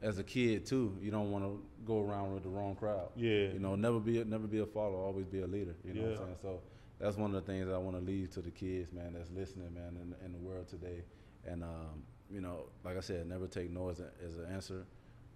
As 0.04 0.20
a 0.20 0.24
kid 0.24 0.66
too, 0.66 0.96
you 1.02 1.10
don't 1.12 1.32
want 1.32 1.46
to 1.46 1.60
go 1.86 2.00
around 2.02 2.34
with 2.34 2.44
the 2.44 2.50
wrong 2.50 2.76
crowd. 2.76 3.10
Yeah. 3.16 3.48
You 3.54 3.60
know, 3.60 3.76
never 3.76 4.00
be 4.00 4.20
a, 4.22 4.26
never 4.26 4.46
be 4.48 4.60
a 4.60 4.66
follower, 4.66 5.04
always 5.04 5.26
be 5.26 5.42
a 5.42 5.48
leader. 5.48 5.76
You 5.86 5.94
know 5.94 6.02
what 6.02 6.10
Yeah. 6.12 6.16
I'm 6.18 6.26
saying? 6.26 6.36
So 6.42 6.60
that's 7.00 7.18
one 7.18 7.34
of 7.34 7.46
the 7.46 7.52
things 7.52 7.70
I 7.70 7.78
want 7.78 7.98
to 7.98 8.04
leave 8.04 8.30
to 8.32 8.42
the 8.42 8.52
kids, 8.52 8.92
man, 8.94 9.14
that's 9.14 9.32
listening, 9.32 9.74
man, 9.74 9.98
in, 10.02 10.14
in 10.26 10.32
the 10.34 10.38
world 10.40 10.68
today. 10.68 11.04
And 11.48 11.64
um, 11.64 12.04
you 12.30 12.42
know, 12.42 12.66
like 12.84 12.98
I 12.98 13.02
said, 13.02 13.28
never 13.28 13.48
take 13.48 13.72
no 13.72 13.90
as, 13.90 14.00
a, 14.00 14.10
as 14.26 14.38
an 14.38 14.46
answer. 14.54 14.86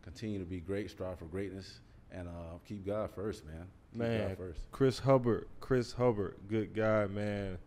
Continue 0.03 0.39
to 0.39 0.45
be 0.45 0.59
great, 0.59 0.89
strive 0.89 1.19
for 1.19 1.25
greatness, 1.25 1.79
and 2.11 2.27
uh, 2.27 2.57
keep 2.65 2.85
God 2.85 3.09
first, 3.13 3.45
man. 3.45 3.67
Keep 3.91 3.99
Man, 4.01 4.27
God 4.29 4.37
first. 4.37 4.71
Chris 4.71 4.99
Hubbard, 4.99 5.47
Chris 5.59 5.91
Hubbard, 5.93 6.35
good 6.47 6.73
guy, 6.73 7.07
man. 7.07 7.57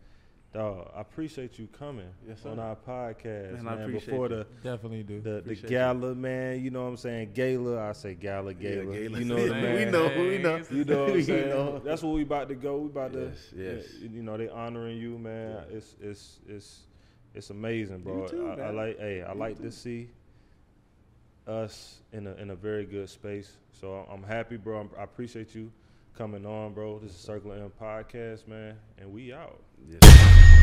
Dog, 0.53 0.91
I 0.93 0.99
appreciate 0.99 1.57
you 1.57 1.67
coming 1.67 2.09
Yes, 2.27 2.45
on 2.45 2.59
our 2.59 2.75
podcast, 2.75 3.53
Man, 3.53 3.63
man. 3.63 3.67
I 3.79 3.81
appreciate 3.83 4.05
Before 4.11 4.27
you. 4.27 4.35
the 4.35 4.47
Definitely 4.61 5.03
do. 5.03 5.21
the, 5.21 5.29
the 5.29 5.37
Appreciate 5.37 5.69
gala, 5.69 6.13
man. 6.13 6.61
You 6.61 6.71
know 6.71 6.81
what 6.83 6.89
I'm 6.89 6.97
saying? 6.97 7.31
Gala, 7.33 7.87
I 7.87 7.93
say 7.93 8.15
gala, 8.15 8.53
Yeah, 8.59 8.75
gala. 8.75 8.85
gala. 8.97 9.19
You 9.19 9.25
know 9.25 9.35
the 9.37 9.43
We 9.43 9.49
man. 9.61 9.91
know, 9.91 10.07
we 10.17 10.37
know. 10.39 10.61
You 10.69 10.83
know 10.83 10.99
what 11.03 11.09
I'm 11.09 11.13
We 11.15 11.23
saying? 11.23 11.49
know. 11.49 11.79
That's 11.79 12.03
where 12.03 12.11
we 12.11 12.23
about 12.23 12.49
to 12.49 12.55
go. 12.55 12.79
We 12.79 12.87
about 12.89 13.13
Yes, 13.13 13.33
to, 13.51 13.55
yes. 13.55 13.85
yeah, 14.01 14.09
you 14.09 14.23
know, 14.23 14.35
they 14.35 14.49
honoring 14.49 14.97
you, 14.97 15.17
man. 15.17 15.51
Yeah. 15.69 15.77
It's 15.77 15.95
it's 16.01 16.39
it's 16.49 16.79
it's 17.33 17.49
amazing, 17.49 17.99
bro. 18.01 18.23
You 18.23 18.27
too, 18.27 18.47
I, 18.49 18.61
I 18.61 18.69
like, 18.71 18.99
hey, 18.99 19.21
I 19.21 19.31
You 19.31 19.39
like 19.39 19.55
too. 19.57 19.63
to 19.63 19.71
see 19.71 20.09
us 21.47 22.01
in 22.11 22.27
a 22.27 22.33
in 22.35 22.49
a 22.49 22.55
very 22.55 22.85
good 22.85 23.09
space. 23.09 23.53
So 23.79 24.05
I'm 24.11 24.21
happy, 24.23 24.57
bro. 24.57 24.81
I'm, 24.81 24.89
I 24.99 25.03
appreciate 25.03 25.55
you 25.55 25.71
coming 26.17 26.45
on, 26.45 26.73
bro. 26.73 26.99
This 26.99 27.11
is 27.11 27.17
Circle 27.17 27.53
M 27.53 27.71
podcast, 27.79 28.47
man, 28.47 28.75
and 28.97 29.11
we 29.11 29.33
out. 29.33 29.61
Yes. 29.87 30.60